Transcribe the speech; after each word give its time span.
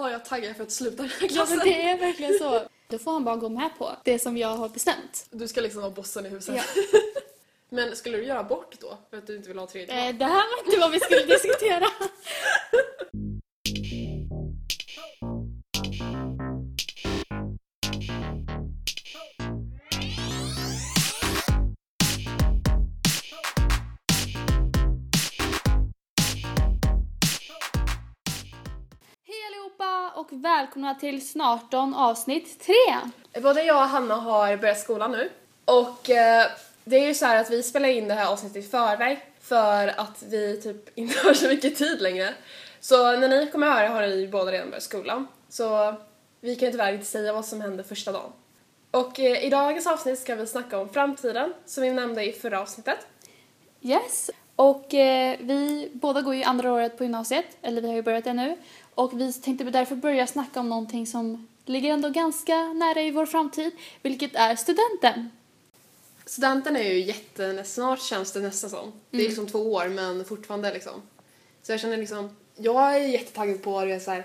åh 0.00 0.10
jag 0.12 0.24
taggar 0.24 0.54
för 0.54 0.62
att 0.62 0.72
sluta 0.72 0.96
den 1.02 1.10
här 1.10 1.18
Ja 1.22 1.28
klassen. 1.28 1.56
men 1.56 1.66
det 1.66 1.82
är 1.82 1.98
verkligen 1.98 2.38
så. 2.38 2.62
Då 2.88 2.98
får 2.98 3.12
han 3.12 3.24
bara 3.24 3.36
gå 3.36 3.48
med 3.48 3.70
på 3.78 3.92
det 4.04 4.18
som 4.18 4.36
jag 4.36 4.48
har 4.48 4.68
bestämt. 4.68 5.26
Du 5.30 5.48
ska 5.48 5.60
liksom 5.60 5.80
vara 5.82 5.90
bossen 5.90 6.26
i 6.26 6.28
huset. 6.28 6.54
Ja. 6.56 6.62
Men 7.68 7.96
skulle 7.96 8.16
du 8.16 8.24
göra 8.24 8.38
abort 8.38 8.80
då? 8.80 8.98
För 9.10 9.16
att 9.18 9.26
du 9.26 9.36
inte 9.36 9.48
vill 9.48 9.58
ha 9.58 9.66
tredje 9.66 9.86
barn? 9.94 9.98
Eh, 10.08 10.14
det 10.14 10.24
här 10.24 10.34
var 10.56 10.66
inte 10.66 10.80
vad 10.80 10.90
vi 10.90 11.00
skulle 11.00 11.22
diskutera. 11.24 11.86
välkomna 30.56 30.94
till 30.94 31.28
Snarton 31.28 31.94
avsnitt 31.94 32.60
3. 33.32 33.40
Både 33.40 33.62
jag 33.62 33.76
och 33.76 33.88
Hanna 33.88 34.14
har 34.14 34.56
börjat 34.56 34.78
skolan 34.78 35.12
nu. 35.12 35.30
Och 35.64 36.10
eh, 36.10 36.46
det 36.84 36.96
är 36.96 37.06
ju 37.06 37.14
så 37.14 37.26
här 37.26 37.40
att 37.40 37.50
vi 37.50 37.62
spelar 37.62 37.88
in 37.88 38.08
det 38.08 38.14
här 38.14 38.32
avsnittet 38.32 38.64
i 38.64 38.68
förväg 38.68 39.18
för 39.40 39.88
att 39.88 40.22
vi 40.22 40.60
typ 40.62 40.88
inte 40.98 41.18
har 41.18 41.34
så 41.34 41.48
mycket 41.48 41.76
tid 41.76 42.02
längre. 42.02 42.34
Så 42.80 43.16
när 43.16 43.28
ni 43.28 43.46
kommer 43.46 43.70
höra 43.70 43.88
har 43.88 44.02
ni 44.02 44.28
båda 44.28 44.52
redan 44.52 44.70
börjat 44.70 44.82
skolan. 44.82 45.28
Så 45.48 45.94
vi 46.40 46.56
kan 46.56 46.66
ju 46.66 46.72
tyvärr 46.72 46.92
inte 46.92 47.06
säga 47.06 47.32
vad 47.32 47.44
som 47.44 47.60
hände 47.60 47.84
första 47.84 48.12
dagen. 48.12 48.32
Och 48.90 49.20
eh, 49.20 49.44
i 49.44 49.50
dagens 49.50 49.86
avsnitt 49.86 50.18
ska 50.18 50.34
vi 50.34 50.46
snacka 50.46 50.78
om 50.78 50.88
framtiden 50.88 51.54
som 51.66 51.82
vi 51.82 51.90
nämnde 51.90 52.24
i 52.24 52.32
förra 52.32 52.60
avsnittet. 52.60 53.06
Yes. 53.82 54.30
Och 54.56 54.94
eh, 54.94 55.36
vi 55.40 55.88
båda 55.92 56.22
går 56.22 56.34
ju 56.34 56.42
andra 56.42 56.72
året 56.72 56.98
på 56.98 57.04
gymnasiet, 57.04 57.44
eller 57.62 57.82
vi 57.82 57.88
har 57.88 57.94
ju 57.94 58.02
börjat 58.02 58.24
det 58.24 58.32
nu. 58.32 58.56
Och 58.94 59.20
vi 59.20 59.32
tänkte 59.32 59.64
därför 59.64 59.96
börja 59.96 60.26
snacka 60.26 60.60
om 60.60 60.68
någonting 60.68 61.06
som 61.06 61.48
ligger 61.64 61.92
ändå 61.92 62.08
ganska 62.08 62.54
nära 62.72 63.00
i 63.02 63.10
vår 63.10 63.26
framtid, 63.26 63.72
vilket 64.02 64.34
är 64.34 64.56
studenten. 64.56 65.30
Studenten 66.26 66.76
är 66.76 66.82
ju 66.82 67.00
jätte... 67.00 67.64
Snart 67.64 68.02
känns 68.02 68.32
det 68.32 68.40
nästan 68.40 68.70
som. 68.70 68.92
Det 69.10 69.16
är 69.16 69.20
Mm. 69.20 69.28
liksom 69.28 69.46
två 69.46 69.72
år 69.72 69.88
men 69.88 70.24
fortfarande 70.24 70.72
liksom. 70.72 71.02
Så 71.62 71.72
jag 71.72 71.80
känner 71.80 71.96
liksom... 71.96 72.36
Jag 72.56 72.94
är 72.96 72.98
jättetaggad 73.08 73.62
på 73.62 73.84
det 73.84 74.00
så 74.00 74.10
här 74.10 74.24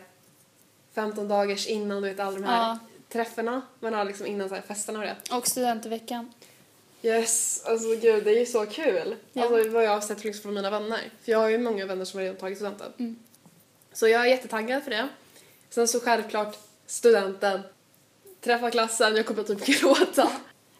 15 0.95 1.28
dagars 1.28 1.68
innan 1.68 2.02
du 2.02 2.10
vet 2.10 2.20
alla 2.20 2.32
de 2.40 2.44
här 2.44 2.62
Ja. 2.70 2.78
träffarna 3.10 3.62
man 3.80 3.94
har 3.94 4.06
liksom 4.06 4.26
innan 4.28 4.50
så 4.50 4.56
här 4.56 4.62
festerna 4.62 5.00
och 5.00 5.06
det. 5.06 5.36
Och 5.36 5.48
studentveckan. 5.48 6.34
Yes, 7.04 7.64
alltså 7.66 7.90
gud 7.96 8.24
det 8.24 8.32
är 8.32 8.40
ju 8.40 8.46
så 8.46 8.66
kul. 8.66 9.16
Ja. 9.34 9.42
Alltså 9.44 9.70
vad 9.70 9.84
jag 9.84 9.92
har 9.92 10.02
sett 10.02 10.24
liksom 10.24 10.42
från 10.42 10.54
mina 10.54 10.70
vänner. 10.70 11.00
För 11.24 11.32
jag 11.32 11.40
har 11.40 11.50
ju 11.50 11.58
många 11.58 11.86
vänner 11.86 12.06
som 12.06 12.18
har 12.18 12.24
redan 12.24 12.40
tagit 12.40 12.58
studenten. 12.58 12.94
Mm. 13.00 13.20
Så 13.94 14.08
jag 14.08 14.22
är 14.22 14.26
jättetaggad 14.26 14.84
för 14.84 14.92
det. 14.92 15.08
Sen 15.70 15.88
så 15.88 16.00
självklart 16.00 16.58
studenten. 16.86 17.62
Träffa 18.42 18.72
klassen, 18.72 19.16
jag 19.16 19.26
kommer 19.26 19.44
typ 19.44 19.66
gråta. 19.82 20.32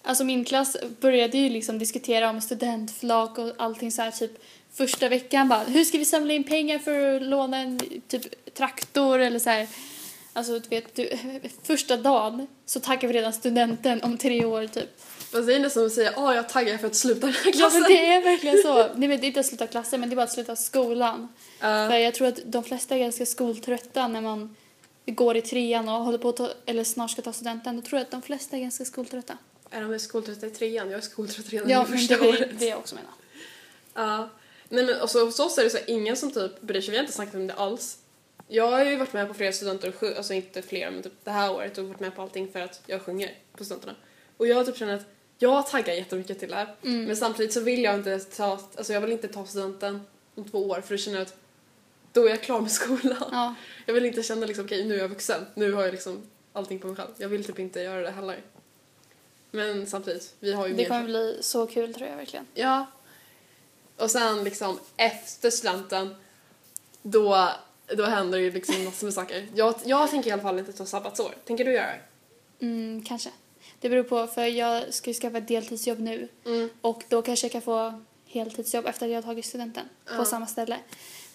Alltså 0.02 0.24
min 0.24 0.46
klass 0.46 0.78
började 1.00 1.38
ju 1.38 1.50
liksom 1.50 1.80
diskutera 1.80 2.30
om 2.30 2.42
studentflak 2.42 3.38
och 3.38 3.54
allting 3.58 3.92
så 3.92 4.02
här 4.02 4.12
typ 4.12 4.32
första 4.74 5.10
veckan 5.10 5.48
bara 5.50 5.64
hur 5.64 5.84
ska 5.84 5.98
vi 5.98 6.06
samla 6.06 6.34
in 6.34 6.44
pengar 6.44 6.80
för 6.80 7.16
att 7.16 7.22
låna 7.22 7.58
en 7.58 7.80
typ 8.08 8.54
traktor 8.54 9.20
eller 9.20 9.40
så 9.40 9.50
här. 9.50 9.68
Alltså 10.34 10.60
du 10.60 10.70
vet, 10.70 10.96
du, 10.96 11.10
första 11.64 11.98
dagen 11.98 12.48
så 12.66 12.80
taggar 12.80 13.08
vi 13.08 13.14
redan 13.14 13.34
studenten 13.34 14.04
om 14.04 14.18
tre 14.18 14.46
år 14.46 14.68
typ. 14.68 14.90
Fast 15.32 15.48
det 15.48 15.56
är 15.56 15.60
nästan 15.60 15.82
som 15.82 15.88
att 15.88 15.94
säga 15.94 16.14
åh 16.18 16.36
jag 16.36 16.50
taggar 16.50 16.78
för 16.78 16.88
att 16.88 16.96
sluta 16.96 17.20
den 17.28 17.36
här 17.36 17.46
Ja 17.46 17.52
klassen. 17.52 17.82
men 17.82 17.92
det 17.92 18.06
är 18.06 18.22
verkligen 18.24 18.58
så. 18.58 18.74
Nej 18.96 19.08
men 19.10 19.10
det 19.10 19.26
är 19.26 19.28
inte 19.28 19.40
att 19.40 19.46
sluta 19.46 19.68
klassen 19.68 20.00
men 20.00 20.10
det 20.10 20.14
är 20.14 20.16
bara 20.16 20.24
att 20.24 20.32
sluta 20.32 20.56
skolan. 20.56 21.28
Ja. 21.60 21.88
För 21.90 21.98
jag 21.98 22.14
tror 22.14 22.28
att 22.28 22.40
de 22.46 22.64
flesta 22.64 22.96
är 22.96 23.00
ganska 23.00 23.26
skoltrötta 23.26 24.08
när 24.08 24.22
man 24.22 24.56
går 25.06 25.38
i 25.38 25.42
trean 25.42 25.90
och 25.90 25.96
håller 26.06 26.18
på 26.18 26.30
att 26.30 26.38
ta, 26.38 26.50
eller 26.66 26.84
snart 26.84 27.12
ska 27.12 27.22
ta 27.22 27.34
studenten. 27.34 27.76
Då 27.76 27.82
tror 27.82 28.00
jag 28.00 28.06
att 28.06 28.12
de 28.12 28.22
flesta 28.22 28.58
är 28.58 28.62
ganska 28.62 28.86
skoltrötta. 28.86 29.38
Är 29.70 29.82
de 29.82 30.00
skoltrötta 30.00 30.48
i 30.48 30.50
trean? 30.50 30.90
Jag 30.90 30.98
är 30.98 31.02
skoltrött 31.02 31.50
redan 31.50 31.70
Ja 31.70 31.86
i 31.86 31.90
men 31.90 32.00
första 32.00 32.18
det 32.18 32.24
är 32.26 32.30
året. 32.30 32.50
det 32.60 32.66
jag 32.66 32.80
också 32.80 32.96
menar. 32.96 33.12
Ja. 33.94 34.30
Nej 34.70 34.86
men 34.86 35.02
och 35.02 35.10
så 35.10 35.26
hos 35.26 35.40
oss 35.40 35.58
är 35.58 35.64
det 35.64 35.70
så 35.70 35.78
ingen 35.88 36.18
som 36.18 36.32
typ 36.32 36.62
bryr 36.62 36.82
sig, 36.82 36.92
vi 36.92 36.98
har 36.98 37.04
inte 37.04 37.14
snackat 37.16 37.36
om 37.36 37.48
det 37.48 37.54
alls. 37.54 37.98
Jag 38.48 38.72
har 38.72 38.86
ju 38.86 38.96
varit 38.98 39.14
med 39.14 39.28
på 39.28 39.34
flera 39.34 39.52
studenter, 39.54 39.94
alltså 40.18 40.34
inte 40.34 40.62
flera 40.62 40.92
men 40.92 41.04
typ 41.04 41.14
det 41.24 41.32
här 41.32 41.52
året 41.52 41.78
och 41.78 41.86
varit 41.86 42.00
med 42.00 42.16
på 42.16 42.22
allting 42.22 42.52
för 42.52 42.60
att 42.60 42.82
jag 42.86 43.02
sjunger 43.02 43.32
på 43.58 43.66
studenterna. 43.66 43.96
Och 44.38 44.48
jag 44.48 44.66
typ 44.66 44.78
känner 44.78 44.94
att 44.96 45.06
jag 45.42 45.68
taggar 45.68 45.94
jättemycket 45.94 46.40
till 46.40 46.50
det 46.50 46.56
här. 46.56 46.76
Mm. 46.84 47.06
Men 47.06 47.18
samtidigt 47.18 47.54
så 47.54 47.60
vill 47.60 47.84
jag 47.84 47.96
inte 47.96 48.20
ta, 48.20 48.60
alltså 48.76 48.94
jag 48.94 49.02
vill 49.02 49.12
inte 49.12 49.28
ta 49.28 49.46
studenten 49.46 50.02
om 50.36 50.50
två 50.50 50.70
år 50.70 50.82
för 50.82 50.94
då 50.94 50.98
känner 50.98 51.18
jag 51.18 51.26
att 51.26 51.36
då 52.12 52.26
är 52.26 52.30
jag 52.30 52.42
klar 52.42 52.62
med 52.62 52.72
skolan. 52.72 53.30
Ja. 53.32 53.56
Jag 53.86 53.94
vill 53.94 54.06
inte 54.06 54.24
känna 54.24 54.46
liksom 54.46 54.66
okej 54.66 54.86
nu 54.86 54.96
är 54.96 55.00
jag 55.00 55.10
vuxen, 55.10 55.46
nu 55.54 55.74
har 55.74 55.84
jag 55.84 55.92
liksom 55.92 56.22
allting 56.54 56.80
på 56.80 56.88
mig 56.88 56.96
själv. 56.96 57.10
Jag 57.18 57.30
vill 57.30 57.46
typ 57.46 57.60
inte 57.60 57.82
göra 57.82 58.02
det 58.02 58.12
heller. 58.12 58.42
Men 59.52 59.88
samtidigt, 59.88 60.34
vi 60.40 60.54
har 60.54 60.68
ju 60.68 60.74
Det 60.74 60.78
mer 60.78 60.90
kommer 60.90 61.04
bli 61.04 61.38
så 61.42 61.68
kul 61.68 61.94
tror 61.94 62.10
jag 62.10 62.18
verkligen. 62.18 62.48
Ja. 62.54 62.86
Och 63.98 64.12
sen 64.12 64.44
liksom 64.44 64.80
efter 64.98 65.50
studenten 65.50 66.16
då, 67.02 67.50
då 67.88 68.04
händer 68.04 68.40
ju 68.40 68.52
liksom 68.52 68.84
massor 68.86 69.08
med 69.08 69.14
saker. 69.14 69.48
Jag, 69.56 69.76
jag 69.86 70.10
tänker 70.10 70.30
i 70.30 70.34
alla 70.34 70.42
fall 70.42 70.60
inte 70.60 70.74
ta 70.74 70.86
sabbatsår. 70.86 71.36
Tänker 71.46 71.66
du 71.66 71.74
göra 71.74 71.88
det? 71.88 72.66
Mm, 72.66 73.04
kanske. 73.04 73.30
Det 73.82 73.90
beror 73.90 74.04
på 74.04 74.28
för 74.28 74.46
jag 74.46 74.94
ska 74.94 75.10
ju 75.10 75.14
skaffa 75.14 75.38
ett 75.38 75.48
deltidsjobb 75.48 76.00
nu 76.00 76.28
Mm. 76.46 76.70
och 76.82 77.04
då 77.10 77.22
kanske 77.22 77.46
jag 77.46 77.52
kan 77.52 77.62
få 77.62 78.02
heltidsjobb 78.26 78.86
efter 78.88 79.06
att 79.06 79.12
jag 79.12 79.18
har 79.18 79.22
tagit 79.24 79.46
studenten 79.46 79.86
Ja. 80.10 80.18
på 80.18 80.26
samma 80.26 80.48
ställe. 80.48 80.78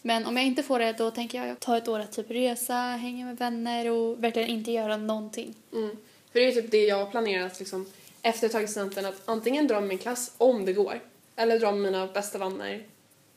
Men 0.02 0.26
om 0.26 0.36
jag 0.36 0.46
inte 0.46 0.62
får 0.62 0.78
det 0.78 0.92
då 0.92 1.10
tänker 1.10 1.44
jag 1.46 1.60
ta 1.60 1.76
ett 1.76 1.88
år 1.88 1.98
att 2.00 2.12
typ 2.12 2.30
resa, 2.30 2.74
hänga 2.74 3.26
med 3.26 3.38
vänner 3.38 3.90
och 3.90 4.24
verkligen 4.24 4.48
inte 4.48 4.70
göra 4.72 4.96
någonting. 4.96 5.54
Mm. 5.72 5.96
För 6.32 6.40
det 6.40 6.46
är 6.48 6.52
typ 6.52 6.70
det 6.70 6.84
jag 6.84 6.96
har 6.96 7.10
planerat 7.10 7.58
liksom 7.58 7.86
efter 8.22 8.38
att 8.38 8.42
jag 8.42 8.52
tagit 8.52 8.70
studenten 8.70 9.06
att 9.06 9.22
antingen 9.24 9.66
dra 9.66 9.80
med 9.80 9.88
min 9.88 9.98
klass 9.98 10.32
om 10.38 10.64
det 10.64 10.72
går 10.72 11.00
eller 11.36 11.58
dra 11.60 11.72
med 11.72 11.80
mina 11.92 12.06
bästa 12.06 12.38
vänner 12.38 12.82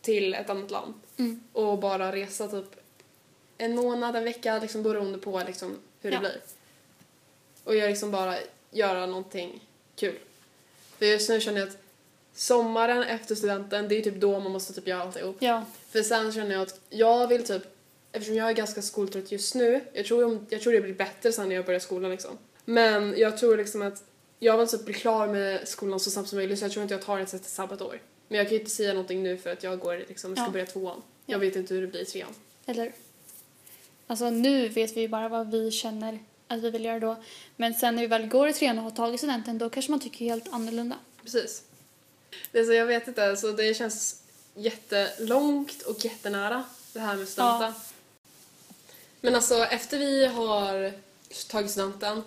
till 0.01 0.33
ett 0.33 0.49
annat 0.49 0.71
land 0.71 0.93
Mm. 1.17 1.43
och 1.53 1.79
bara 1.79 2.11
resa 2.11 2.47
typ 2.47 2.75
en 3.57 3.75
månad, 3.75 4.15
en 4.15 4.23
vecka 4.23 4.59
liksom 4.59 4.83
beroende 4.83 5.17
på 5.17 5.41
liksom 5.47 5.77
hur 6.01 6.11
Ja. 6.11 6.15
det 6.17 6.19
blir. 6.19 6.41
Och 7.63 7.75
jag 7.75 7.89
liksom 7.89 8.11
bara 8.11 8.35
göra 8.71 9.05
någonting 9.05 9.67
kul. 9.95 10.15
För 10.97 11.05
just 11.05 11.29
nu 11.29 11.41
känner 11.41 11.59
jag 11.59 11.69
att 11.69 11.77
sommaren 12.33 13.03
efter 13.03 13.35
studenten, 13.35 13.87
det 13.87 13.97
är 13.97 14.01
typ 14.01 14.15
då 14.15 14.39
man 14.39 14.51
måste 14.51 14.73
typ 14.73 14.87
göra 14.87 15.01
alltihop. 15.01 15.35
Ja, 15.39 15.65
För 15.89 16.01
sen 16.01 16.31
känner 16.33 16.51
jag 16.51 16.61
att 16.61 16.79
jag 16.89 17.27
vill 17.27 17.43
typ, 17.43 17.63
eftersom 18.11 18.35
jag 18.35 18.49
är 18.49 18.53
ganska 18.53 18.81
skoltrött 18.81 19.31
just 19.31 19.55
nu, 19.55 19.81
jag 19.93 20.05
tror, 20.05 20.45
jag 20.49 20.61
tror 20.61 20.73
det 20.73 20.81
blir 20.81 20.93
bättre 20.93 21.31
sen 21.31 21.49
när 21.49 21.55
jag 21.55 21.65
börjar 21.65 21.79
skolan 21.79 22.11
liksom. 22.11 22.37
Men 22.65 23.13
jag 23.17 23.37
tror 23.37 23.57
liksom 23.57 23.81
att 23.81 24.03
jag 24.39 24.57
vill 24.57 24.67
typ 24.67 24.85
bli 24.85 24.93
klar 24.93 25.27
med 25.27 25.67
skolan 25.67 25.99
så 25.99 26.11
snabbt 26.11 26.29
som 26.29 26.37
möjligt 26.37 26.59
så 26.59 26.65
jag 26.65 26.71
tror 26.71 26.83
inte 26.83 26.93
jag 26.95 27.01
tar 27.01 27.19
ett 27.19 27.45
sabbatår. 27.45 28.01
Men 28.27 28.37
jag 28.37 28.47
kan 28.47 28.53
ju 28.53 28.59
inte 28.59 28.71
säga 28.71 28.93
någonting 28.93 29.23
nu 29.23 29.37
för 29.37 29.49
att 29.51 29.63
jag 29.63 29.79
går 29.79 29.97
liksom, 30.07 30.31
jag 30.31 30.37
ska 30.37 30.45
Ja. 30.47 30.51
börja 30.51 30.65
tvåan. 30.65 31.01
Ja. 31.25 31.33
Jag 31.33 31.39
vet 31.39 31.55
inte 31.55 31.73
hur 31.73 31.81
det 31.81 31.87
blir 31.87 32.01
i 32.01 32.05
trean. 32.05 32.29
eller 32.65 32.91
Alltså 34.07 34.29
nu 34.29 34.67
vet 34.67 34.97
vi 34.97 35.01
ju 35.01 35.07
bara 35.07 35.29
vad 35.29 35.51
vi 35.51 35.71
känner 35.71 36.19
att 36.49 36.59
vi 36.63 36.69
vill 36.69 36.85
göra 36.85 36.99
då. 36.99 37.15
Men 37.55 37.73
sen 37.73 37.95
när 37.95 38.01
vi 38.01 38.07
väl 38.07 38.27
går 38.27 38.47
i 38.47 38.53
trean 38.53 38.77
och 38.77 38.83
har 38.83 38.91
tagit 38.91 39.19
studenten 39.19 39.57
då 39.57 39.69
kanske 39.69 39.91
man 39.91 39.99
tycker 39.99 40.25
helt 40.25 40.53
annorlunda. 40.53 40.95
Precis. 41.23 41.63
Det 42.51 42.65
så 42.65 42.73
jag 42.73 42.85
vet 42.85 43.07
inte, 43.07 43.37
så 43.37 43.51
det 43.51 43.73
känns 43.77 44.21
jättelångt 44.55 45.81
och 45.81 46.05
jättenära 46.05 46.63
det 46.93 46.99
här 46.99 47.15
med 47.15 47.27
studenten. 47.27 47.67
Ja. 47.67 47.73
Men 49.21 49.35
alltså 49.35 49.55
efter 49.63 49.99
vi 49.99 50.25
har 50.25 50.91
tagit 51.49 51.71
studenten, 51.71 52.23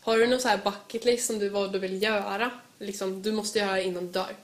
har 0.00 0.18
du 0.18 0.26
någon 0.26 0.40
så 0.40 0.48
här 0.48 0.58
bucket 0.64 1.04
list 1.04 1.26
som 1.26 1.38
du, 1.38 1.48
vad 1.48 1.72
du 1.72 1.78
vill 1.78 2.02
göra? 2.02 2.50
Liksom, 2.78 3.22
du 3.22 3.32
måste 3.32 3.58
göra 3.58 3.80
innan 3.80 4.06
du 4.06 4.12
dör. 4.12 4.36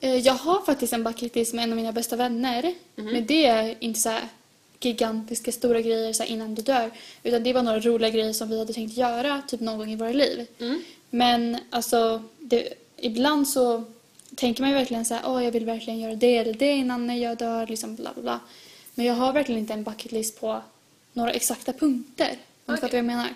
Eh, 0.00 0.16
Jag 0.16 0.34
har 0.34 0.60
faktiskt 0.64 0.92
en 0.92 1.04
bucket 1.04 1.34
list 1.34 1.54
med 1.54 1.64
en 1.64 1.70
av 1.70 1.76
mina 1.76 1.92
bästa 1.92 2.16
vänner. 2.16 2.74
Mhm. 2.94 3.06
Men 3.12 3.26
det 3.26 3.46
är 3.46 3.76
inte 3.80 4.00
så 4.00 4.08
här 4.08 4.28
gigantiska 4.80 5.52
stora 5.52 5.80
grejer 5.80 6.12
så 6.12 6.24
innan 6.24 6.54
du 6.54 6.62
dör. 6.62 6.90
Utan 7.22 7.42
det 7.42 7.52
var 7.52 7.62
några 7.62 7.80
roliga 7.80 8.10
grejer 8.10 8.32
som 8.32 8.48
vi 8.48 8.58
hade 8.58 8.72
tänkt 8.72 8.96
göra 8.96 9.42
typ 9.48 9.60
någon 9.60 9.78
gång 9.78 9.90
i 9.90 9.96
våra 9.96 10.12
liv. 10.12 10.46
Mm. 10.58 10.82
Men 11.10 11.58
alltså, 11.70 12.22
det, 12.38 12.74
ibland 12.96 13.48
så 13.48 13.84
tänker 14.34 14.62
man 14.62 14.70
ju 14.70 14.76
verkligen 14.76 15.04
så 15.04 15.14
här, 15.14 15.22
åh 15.26 15.44
jag 15.44 15.52
vill 15.52 15.64
verkligen 15.64 16.00
göra 16.00 16.14
det 16.14 16.36
eller 16.36 16.54
det 16.54 16.72
innan 16.72 17.20
jag 17.20 17.38
dör, 17.38 17.66
liksom 17.66 17.94
bla 17.94 18.10
bla 18.14 18.22
bla. 18.22 18.40
Men 18.94 19.06
jag 19.06 19.14
har 19.14 19.32
verkligen 19.32 19.60
inte 19.60 19.72
en 19.72 19.84
bucket 19.84 20.12
list 20.12 20.40
på 20.40 20.62
några 21.12 21.30
exakta 21.30 21.72
punkter. 21.72 22.30
Om 22.30 22.36
du 22.66 22.72
Okej. 22.72 22.80
fattar 22.80 22.88
vad 22.88 22.98
jag 22.98 23.04
menar. 23.04 23.28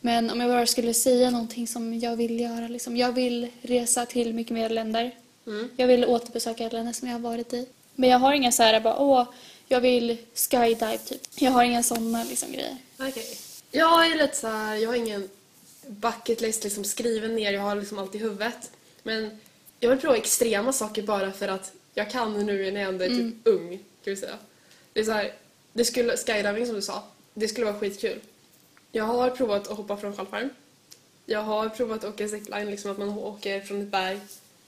Men 0.00 0.30
om 0.30 0.40
jag 0.40 0.50
bara 0.50 0.66
skulle 0.66 0.94
säga 0.94 1.30
någonting 1.30 1.68
som 1.68 1.98
jag 1.98 2.16
vill 2.16 2.40
göra, 2.40 2.68
liksom. 2.68 2.96
Jag 2.96 3.12
vill 3.12 3.48
resa 3.62 4.06
till 4.06 4.34
mycket 4.34 4.52
mer 4.52 4.68
länder. 4.68 5.10
Mm. 5.46 5.68
Jag 5.76 5.86
vill 5.86 6.04
återbesöka 6.04 6.68
länder 6.68 6.92
som 6.92 7.08
jag 7.08 7.14
har 7.14 7.20
varit 7.20 7.52
i. 7.52 7.66
Men 7.94 8.10
jag 8.10 8.18
har 8.18 8.32
inga 8.32 8.52
så 8.52 8.62
här 8.62 8.80
bara, 8.80 8.98
åh, 8.98 9.26
jag 9.72 9.80
vill 9.80 10.16
skydive 10.34 10.98
typ. 10.98 11.20
Jag 11.34 11.50
har 11.50 11.62
inga 11.64 11.82
sådana 11.82 12.24
liksom 12.24 12.52
grejer. 12.52 12.76
Okej. 12.98 13.38
Jag 13.70 14.06
är 14.06 14.16
lite 14.18 14.36
så 14.36 14.46
här, 14.48 14.74
jag 14.76 14.88
har 14.88 14.96
ingen 14.96 15.28
bucket 15.86 16.40
list 16.40 16.64
liksom 16.64 16.84
skriven 16.84 17.34
ner, 17.34 17.52
jag 17.52 17.60
har 17.60 17.74
liksom 17.76 17.98
allt 17.98 18.14
i 18.14 18.18
huvudet. 18.18 18.70
Men 19.02 19.38
jag 19.80 19.90
vill 19.90 19.98
prova 19.98 20.16
extrema 20.16 20.72
saker 20.72 21.02
bara 21.02 21.32
för 21.32 21.48
att 21.48 21.72
jag 21.94 22.10
kan 22.10 22.46
nu 22.46 22.70
när 22.70 22.80
jag 22.80 22.88
ändå 22.88 23.04
är 23.04 23.08
typ 23.08 23.18
Mm. 23.18 23.40
ung, 23.44 23.68
kan 24.04 24.14
vi 24.14 24.16
säga. 24.16 24.38
Det 24.92 25.00
är 25.00 25.04
så 25.04 25.12
här, 25.12 25.32
det 25.72 25.84
skulle, 25.84 26.16
skydiving 26.16 26.66
som 26.66 26.74
du 26.74 26.82
sa, 26.82 27.02
det 27.34 27.48
skulle 27.48 27.66
vara 27.66 27.78
skitkul. 27.78 28.20
Jag 28.92 29.04
har 29.04 29.30
provat 29.30 29.68
att 29.68 29.76
hoppa 29.76 29.96
från 29.96 30.16
fallskärm. 30.16 30.50
Jag 31.26 31.42
har 31.42 31.68
provat 31.68 32.04
att 32.04 32.14
åka 32.14 32.28
zipline, 32.28 32.70
liksom 32.70 32.90
att 32.90 32.98
man 32.98 33.08
åker 33.08 33.60
från 33.60 33.82
ett 33.82 33.88
berg 33.88 34.20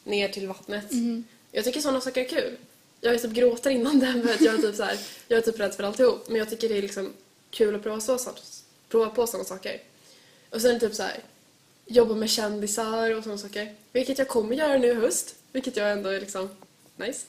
ner 0.05 0.29
till 0.29 0.49
vattnet. 0.49 0.91
Mhm. 0.93 1.25
Jag 1.53 1.65
tycker 1.65 1.81
sådana 1.81 2.01
saker 2.01 2.21
är 2.25 2.29
kul. 2.29 2.57
Jag 3.05 3.23
typ 3.23 3.31
gråter 3.31 3.71
innan 3.71 3.99
det 3.99 4.23
för 4.23 4.35
att 4.35 4.41
jag 4.41 4.55
är 4.55 4.59
typ 4.59 4.77
så 4.77 4.83
här, 4.83 4.99
jag 5.29 5.39
är 5.39 5.43
typ 5.43 5.61
rädd 5.61 5.75
för 5.75 5.85
alltihop. 5.85 6.29
Men 6.29 6.37
jag 6.37 6.51
tycker 6.51 6.69
det 6.69 6.79
är 6.79 6.83
liksom 6.83 7.13
kul 7.51 7.75
att 7.75 7.83
prova, 7.83 8.01
så, 8.01 8.19
prova 8.89 9.11
på 9.11 9.27
sådana 9.27 9.45
saker. 9.45 9.81
Och 10.51 10.61
sen 10.61 10.81
typ 10.81 10.95
så 10.95 11.03
här, 11.03 11.19
jobba 11.87 12.15
med 12.15 12.31
kändisar 12.31 13.15
och 13.15 13.23
sådana 13.23 13.39
saker. 13.39 13.75
Vilket 13.93 14.19
jag 14.19 14.29
kommer 14.29 14.57
göra 14.57 14.79
nu 14.79 14.89
i 14.89 14.95
höst. 14.95 15.35
Vilket 15.53 15.77
jag 15.77 15.93
ändå 15.93 16.11
är 16.11 16.21
liksom 16.21 16.49
nice. 16.97 17.27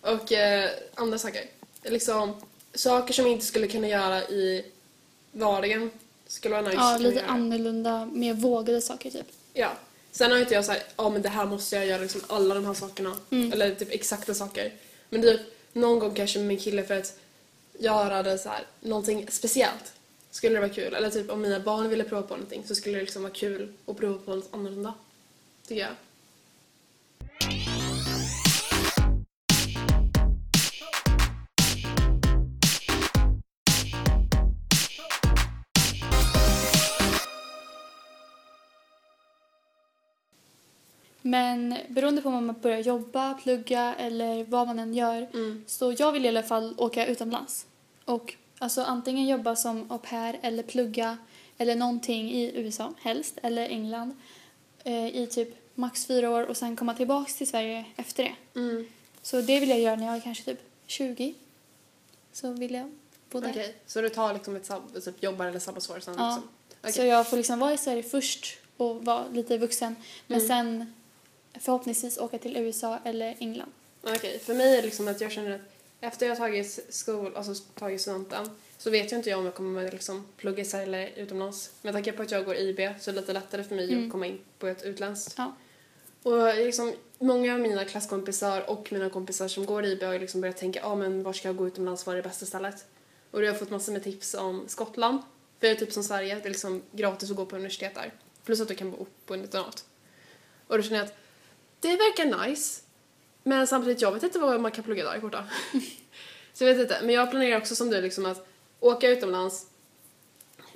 Och 0.00 0.32
eh, 0.32 0.70
andra 0.94 1.18
saker. 1.18 1.44
Liksom 1.82 2.34
saker 2.74 3.14
som 3.14 3.24
jag 3.24 3.32
inte 3.32 3.46
skulle 3.46 3.66
kunna 3.66 3.88
göra 3.88 4.22
i 4.22 4.64
vardagen. 5.32 5.90
Skulle 6.26 6.54
vara 6.54 6.62
nice 6.62 6.76
Ja, 6.76 6.98
lite 6.98 7.24
annorlunda, 7.24 8.06
mer 8.12 8.34
vågade 8.34 8.80
saker 8.80 9.10
typ. 9.10 9.26
Ja. 9.52 9.72
Sen 10.12 10.30
har 10.30 10.38
inte 10.38 10.54
jag 10.54 10.64
såhär, 10.64 10.82
ja 10.96 11.10
men 11.10 11.22
det 11.22 11.28
här 11.28 11.46
måste 11.46 11.76
jag 11.76 11.86
göra 11.86 12.02
liksom 12.02 12.20
alla 12.26 12.54
de 12.54 12.64
här 12.64 12.74
sakerna. 12.74 13.16
Mm. 13.30 13.52
Eller 13.52 13.74
typ 13.74 13.90
exakta 13.90 14.34
saker. 14.34 14.72
Men 15.10 15.22
typ 15.22 15.40
någon 15.72 15.98
gång 15.98 16.14
kanske 16.14 16.38
med 16.38 16.48
min 16.48 16.58
kille 16.58 16.82
för 16.82 16.98
att 16.98 17.18
göra 17.78 18.22
det 18.22 18.38
så 18.38 18.48
här, 18.48 18.66
någonting 18.80 19.26
speciellt. 19.30 19.92
Skulle 20.30 20.54
det 20.54 20.60
vara 20.60 20.70
kul. 20.70 20.94
Eller 20.94 21.10
typ 21.10 21.30
om 21.30 21.40
mina 21.40 21.60
barn 21.60 21.88
ville 21.88 22.04
prova 22.04 22.22
på 22.22 22.34
någonting 22.36 22.64
så 22.66 22.74
skulle 22.74 22.94
det 22.94 23.00
liksom 23.00 23.22
vara 23.22 23.32
kul 23.32 23.72
att 23.86 23.96
prova 23.96 24.18
på 24.18 24.34
något 24.34 24.48
annorlunda. 24.54 24.94
Tycker 25.66 25.82
jag. 25.82 25.94
Men 41.30 41.74
beroende 41.88 42.22
på 42.22 42.28
om 42.28 42.46
man 42.46 42.60
börjar 42.60 42.78
jobba, 42.78 43.34
plugga 43.34 43.94
eller 43.98 44.44
vad 44.44 44.66
man 44.66 44.78
än 44.78 44.94
gör 44.94 45.28
Mm. 45.34 45.64
så 45.66 45.94
jag 45.98 46.12
vill 46.12 46.24
i 46.24 46.28
alla 46.28 46.42
fall 46.42 46.74
åka 46.78 47.06
utomlands. 47.06 47.66
Och 48.04 48.34
alltså 48.58 48.82
antingen 48.82 49.28
jobba 49.28 49.56
som 49.56 49.90
au 49.92 49.98
pair 49.98 50.38
eller 50.42 50.62
plugga 50.62 51.18
eller 51.58 51.76
någonting 51.76 52.30
i 52.32 52.52
USA 52.60 52.94
helst 53.00 53.38
eller 53.42 53.68
England 53.68 54.14
eh, 54.84 55.06
i 55.16 55.26
typ 55.30 55.48
max 55.74 56.06
fyra 56.06 56.30
år 56.30 56.42
och 56.46 56.56
sen 56.56 56.76
komma 56.76 56.94
tillbaks 56.94 57.34
till 57.36 57.46
Sverige 57.48 57.84
efter 57.96 58.24
det. 58.24 58.60
Mm. 58.60 58.86
Så 59.22 59.40
det 59.40 59.60
vill 59.60 59.68
jag 59.68 59.80
göra 59.80 59.96
när 59.96 60.06
jag 60.06 60.16
är 60.16 60.20
kanske 60.20 60.44
typ 60.44 60.60
20. 60.86 61.34
Så 62.32 62.52
vill 62.52 62.74
jag 62.74 62.90
bo 63.30 63.40
där. 63.40 63.50
Okej, 63.50 63.74
så 63.86 64.00
du 64.00 64.08
tar 64.08 64.34
liksom 64.34 64.56
ett 64.56 64.68
sab- 64.70 65.00
typ 65.04 65.22
jobbar 65.22 65.46
eller 65.46 65.58
sabbatsår 65.58 66.00
sen 66.00 66.14
Ja. 66.18 66.26
liksom? 66.34 66.48
Okej. 66.80 66.92
Så 66.92 67.02
jag 67.04 67.30
får 67.30 67.36
liksom 67.36 67.58
vara 67.58 67.72
i 67.74 67.78
Sverige 67.78 68.02
först 68.02 68.58
och 68.76 69.04
vara 69.04 69.24
lite 69.32 69.58
vuxen 69.58 69.96
men 70.26 70.38
Mm. 70.40 70.48
sen 70.48 70.94
förhoppningsvis 71.60 72.18
åka 72.18 72.38
till 72.38 72.56
USA 72.56 72.98
eller 73.04 73.36
England. 73.38 73.72
Okej, 74.02 74.38
för 74.38 74.54
mig 74.54 74.72
är 74.72 74.76
det 74.76 74.82
liksom 74.82 75.08
att 75.08 75.20
jag 75.20 75.32
känner 75.32 75.50
att 75.54 75.60
efter 76.00 76.26
jag 76.26 76.32
har 76.32 76.36
tagit 76.36 76.86
skol, 76.88 77.36
alltså 77.36 77.54
tagit 77.74 78.00
studenten 78.00 78.50
så 78.78 78.90
vet 78.90 79.12
ju 79.12 79.16
inte 79.16 79.30
jag 79.30 79.38
om 79.38 79.44
jag 79.44 79.54
kommer 79.54 79.90
liksom 79.92 80.26
plugga 80.36 80.62
i 80.62 80.64
Sverige 80.64 80.86
eller 80.86 81.10
utomlands. 81.16 81.70
Med 81.82 81.94
tanke 81.94 82.12
på 82.12 82.22
att 82.22 82.30
jag 82.30 82.44
går 82.44 82.56
IB 82.56 82.78
så 83.00 83.10
är 83.10 83.14
det 83.14 83.20
lite 83.20 83.32
lättare 83.32 83.64
för 83.64 83.74
mig 83.74 83.92
Mm. 83.92 84.04
att 84.06 84.12
komma 84.12 84.26
in 84.26 84.38
på 84.58 84.66
ett 84.66 84.82
utländskt. 84.82 85.34
Ja. 85.36 85.56
Och 86.22 86.54
liksom, 86.56 86.94
många 87.18 87.54
av 87.54 87.60
mina 87.60 87.84
klasskompisar 87.84 88.70
och 88.70 88.92
mina 88.92 89.10
kompisar 89.10 89.48
som 89.48 89.66
går 89.66 89.84
IB 89.84 90.02
har 90.02 90.18
liksom 90.18 90.40
börjat 90.40 90.56
tänka 90.56 90.84
ah, 90.84 90.94
men 90.94 91.22
var 91.22 91.32
ska 91.32 91.48
jag 91.48 91.56
gå 91.56 91.66
utomlands, 91.66 92.06
vad 92.06 92.12
är 92.16 92.22
det 92.22 92.28
bästa 92.28 92.46
stället? 92.46 92.86
Och 93.30 93.44
jag 93.44 93.52
har 93.52 93.58
fått 93.58 93.70
massor 93.70 93.92
med 93.92 94.04
tips 94.04 94.34
om 94.34 94.64
Skottland. 94.68 95.18
För 95.58 95.66
det 95.66 95.72
är 95.72 95.74
typ 95.74 95.92
som 95.92 96.02
Sverige, 96.04 96.34
det 96.34 96.44
är 96.44 96.48
liksom 96.48 96.82
gratis 96.92 97.30
att 97.30 97.36
gå 97.36 97.46
på 97.46 97.56
universitet 97.56 97.94
där. 97.94 98.12
Plus 98.44 98.60
att 98.60 98.68
du 98.68 98.74
kan 98.74 98.90
bo 98.90 99.06
på 99.26 99.34
en 99.34 99.40
internat. 99.40 99.84
Och 100.66 100.76
då 100.76 100.82
känner 100.82 100.96
jag 100.96 101.06
att 101.06 101.14
det 101.80 101.88
verkar 101.88 102.46
nice. 102.48 102.80
Men 103.42 103.66
samtidigt, 103.66 104.00
jag 104.02 104.12
vet 104.12 104.22
inte 104.22 104.38
vad 104.38 104.60
man 104.60 104.72
kan 104.72 104.84
plugga 104.84 105.04
där 105.04 105.18
borta. 105.20 105.44
så 106.52 106.64
jag 106.64 106.74
vet 106.74 106.82
inte. 106.82 106.98
Men 107.02 107.14
jag 107.14 107.30
planerar 107.30 107.56
också 107.58 107.76
som 107.76 107.90
du 107.90 108.00
liksom 108.00 108.26
att 108.26 108.46
åka 108.80 109.08
utomlands 109.08 109.66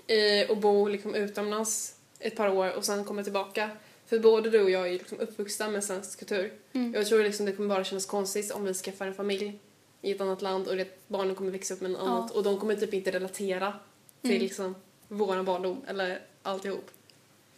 eh, 0.06 0.50
och 0.50 0.56
bo 0.56 0.88
liksom 0.88 1.14
utomlands 1.14 1.94
ett 2.18 2.36
par 2.36 2.48
år 2.48 2.70
och 2.76 2.84
sen 2.84 3.04
komma 3.04 3.22
tillbaka. 3.22 3.70
För 4.06 4.18
både 4.18 4.50
du 4.50 4.62
och 4.62 4.70
jag 4.70 4.82
är 4.82 4.86
ju 4.92 4.98
liksom 4.98 5.20
uppvuxna 5.20 5.68
med 5.68 5.84
svensk 5.84 6.18
kultur. 6.18 6.52
Mm. 6.72 6.94
Jag 6.94 7.06
tror 7.06 7.22
liksom 7.22 7.46
det 7.46 7.52
kommer 7.52 7.68
bara 7.68 7.84
kännas 7.84 8.06
konstigt 8.06 8.50
om 8.52 8.64
vi 8.64 8.74
skaffar 8.74 9.06
en 9.06 9.14
familj 9.14 9.58
i 10.02 10.10
ett 10.10 10.20
annat 10.20 10.42
land 10.42 10.68
och 10.68 10.76
det, 10.76 10.98
barnen 11.08 11.34
kommer 11.34 11.50
växa 11.50 11.74
upp 11.74 11.80
med 11.80 11.90
något 11.90 12.00
Ja. 12.04 12.08
annat 12.08 12.30
och 12.30 12.42
de 12.42 12.58
kommer 12.60 12.76
typ 12.76 12.94
inte 12.94 13.10
relatera 13.10 13.72
till 14.20 14.30
Mm. 14.30 14.42
liksom 14.42 14.74
våran 15.08 15.44
barndom 15.44 15.82
eller 15.86 16.20
alltihop. 16.42 16.90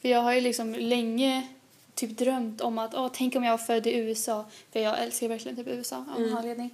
För 0.00 0.08
jag 0.08 0.20
har 0.20 0.34
ju 0.34 0.40
liksom 0.40 0.74
länge 0.74 1.48
typ 1.96 2.18
drömt 2.18 2.60
om 2.60 2.78
att 2.78 2.94
åh, 2.94 3.10
tänk 3.14 3.36
om 3.36 3.44
jag 3.44 3.50
var 3.52 3.58
född 3.58 3.86
i 3.86 3.94
USA. 3.96 4.44
För 4.72 4.80
jag 4.80 5.02
älskar 5.02 5.28
verkligen 5.28 5.56
typ 5.56 5.66
USA 5.68 5.96
av 5.96 6.06
någon 6.06 6.22
Mm. 6.24 6.36
anledning. 6.36 6.70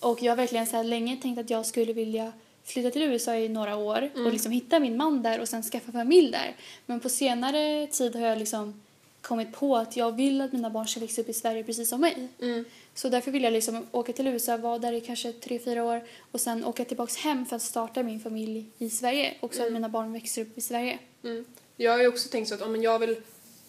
Och 0.00 0.22
jag 0.22 0.32
har 0.32 0.36
verkligen 0.36 0.66
så 0.66 0.76
här 0.76 0.84
länge 0.84 1.16
tänkt 1.16 1.38
att 1.38 1.50
jag 1.50 1.66
skulle 1.66 1.92
vilja 1.92 2.32
flytta 2.64 2.90
till 2.90 3.02
USA 3.02 3.34
i 3.36 3.48
några 3.48 3.76
år 3.76 4.10
Mm. 4.14 4.26
och 4.26 4.32
liksom 4.32 4.52
hitta 4.52 4.80
min 4.80 4.96
man 4.96 5.22
där 5.22 5.40
och 5.40 5.48
sen 5.48 5.62
skaffa 5.62 5.92
familj 5.92 6.30
där. 6.32 6.56
Men 6.86 7.00
på 7.00 7.08
senare 7.08 7.86
tid 7.86 8.16
har 8.16 8.26
jag 8.26 8.38
liksom 8.38 8.80
kommit 9.20 9.52
på 9.52 9.76
att 9.76 9.96
jag 9.96 10.12
vill 10.16 10.40
att 10.40 10.52
mina 10.52 10.70
barn 10.70 10.86
ska 10.88 11.00
växa 11.00 11.20
upp 11.20 11.28
i 11.28 11.32
Sverige 11.32 11.64
precis 11.64 11.88
som 11.88 12.00
mig. 12.00 12.28
Mm. 12.42 12.64
Så 12.94 13.08
därför 13.08 13.30
vill 13.30 13.42
jag 13.44 13.52
liksom 13.52 13.86
åka 13.92 14.12
till 14.12 14.26
USA, 14.26 14.56
vara 14.56 14.78
där 14.78 14.92
i 14.92 15.00
kanske 15.00 15.32
tre, 15.32 15.58
fyra 15.58 15.84
år 15.84 16.00
och 16.32 16.40
sen 16.40 16.64
åka 16.64 16.84
tillbaks 16.84 17.16
hem 17.16 17.46
för 17.46 17.56
att 17.56 17.62
starta 17.62 18.02
min 18.02 18.20
familj 18.20 18.64
i 18.78 18.90
Sverige 18.90 19.34
och 19.40 19.54
så 19.54 19.60
att 19.62 19.68
Mm. 19.68 19.74
mina 19.74 19.88
barn 19.88 20.12
växer 20.12 20.42
upp 20.42 20.58
i 20.58 20.60
Sverige. 20.60 20.98
Mm. 21.24 21.44
Jag 21.76 21.92
har 21.92 21.98
ju 21.98 22.08
också 22.08 22.28
tänkt 22.28 22.48
så 22.48 22.54
att 22.54 22.62
om 22.62 22.82
jag 22.82 22.98
vill 22.98 23.16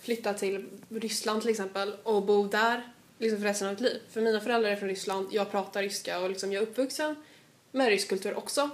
flytta 0.08 0.34
till 0.34 0.66
Ryssland 0.90 1.42
till 1.42 1.50
exempel 1.50 1.94
och 2.04 2.26
bo 2.26 2.48
där 2.48 2.92
liksom 3.18 3.40
för 3.40 3.46
resten 3.46 3.68
av 3.68 3.74
mitt 3.74 3.82
liv. 3.82 4.02
För 4.10 4.22
mina 4.22 4.40
föräldrar 4.40 4.70
är 4.70 4.76
från 4.76 4.90
Ryssland, 4.90 5.28
jag 5.32 5.52
pratar 5.52 5.82
ryska 5.82 6.20
och 6.20 6.30
liksom 6.30 6.52
jag 6.52 6.64
är 6.64 6.68
uppvuxen 6.68 7.16
med 7.72 7.88
rysk 7.88 8.10
kultur 8.10 8.38
också. 8.38 8.70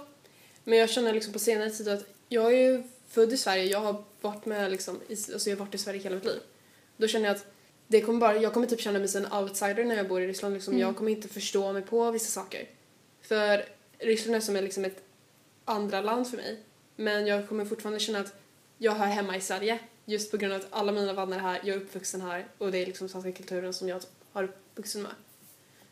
Men 0.64 0.78
jag 0.78 0.90
känner 0.90 1.12
liksom 1.12 1.32
på 1.32 1.38
senare 1.38 1.70
tid 1.70 1.88
att 1.88 2.04
jag 2.28 2.46
är 2.46 2.58
ju 2.58 2.82
född 3.08 3.32
i 3.32 3.36
Sverige, 3.36 3.64
jag 3.64 3.80
har 3.80 4.04
varit 4.20 4.46
med 4.46 4.70
liksom, 4.70 5.00
alltså 5.10 5.50
jag 5.50 5.56
har 5.56 5.64
varit 5.64 5.74
i 5.74 5.78
Sverige 5.78 6.00
hela 6.00 6.14
mitt 6.14 6.24
liv. 6.24 6.40
Då 6.96 7.06
känner 7.06 7.26
jag 7.26 7.36
att 7.36 7.46
det 7.86 8.00
kommer 8.00 8.20
bara, 8.20 8.36
jag 8.36 8.52
kommer 8.52 8.66
typ 8.66 8.80
känna 8.80 8.98
mig 8.98 9.08
som 9.08 9.24
en 9.24 9.32
outsider 9.32 9.84
när 9.84 9.96
jag 9.96 10.08
bor 10.08 10.20
i 10.20 10.26
Ryssland. 10.26 10.54
Liksom. 10.54 10.74
Mm. 10.74 10.86
Jag 10.86 10.96
kommer 10.96 11.10
inte 11.10 11.28
förstå 11.28 11.72
mig 11.72 11.82
på 11.82 12.10
vissa 12.10 12.40
saker. 12.40 12.68
För 13.22 13.64
Ryssland 13.98 14.36
är 14.36 14.40
som 14.40 14.56
är 14.56 14.62
liksom 14.62 14.84
ett 14.84 15.02
andra 15.64 16.00
land 16.00 16.30
för 16.30 16.36
mig. 16.36 16.58
Men 16.96 17.26
jag 17.26 17.48
kommer 17.48 17.64
fortfarande 17.64 18.00
känna 18.00 18.18
att 18.18 18.34
jag 18.78 18.92
hör 18.92 19.06
hemma 19.06 19.36
i 19.36 19.40
Sverige. 19.40 19.78
Just 20.06 20.30
på 20.30 20.36
grund 20.36 20.52
av 20.52 20.60
att 20.60 20.66
alla 20.70 20.92
mina 20.92 21.12
vänner 21.12 21.36
är 21.36 21.40
här, 21.40 21.60
jag 21.64 21.76
är 21.76 21.80
uppvuxen 21.80 22.20
här 22.20 22.46
och 22.58 22.72
det 22.72 22.78
är 22.78 22.86
liksom 22.86 23.08
svenska 23.08 23.32
kulturen 23.32 23.74
som 23.74 23.88
jag 23.88 24.00
har 24.32 24.44
uppvuxen 24.44 25.02
med. 25.02 25.12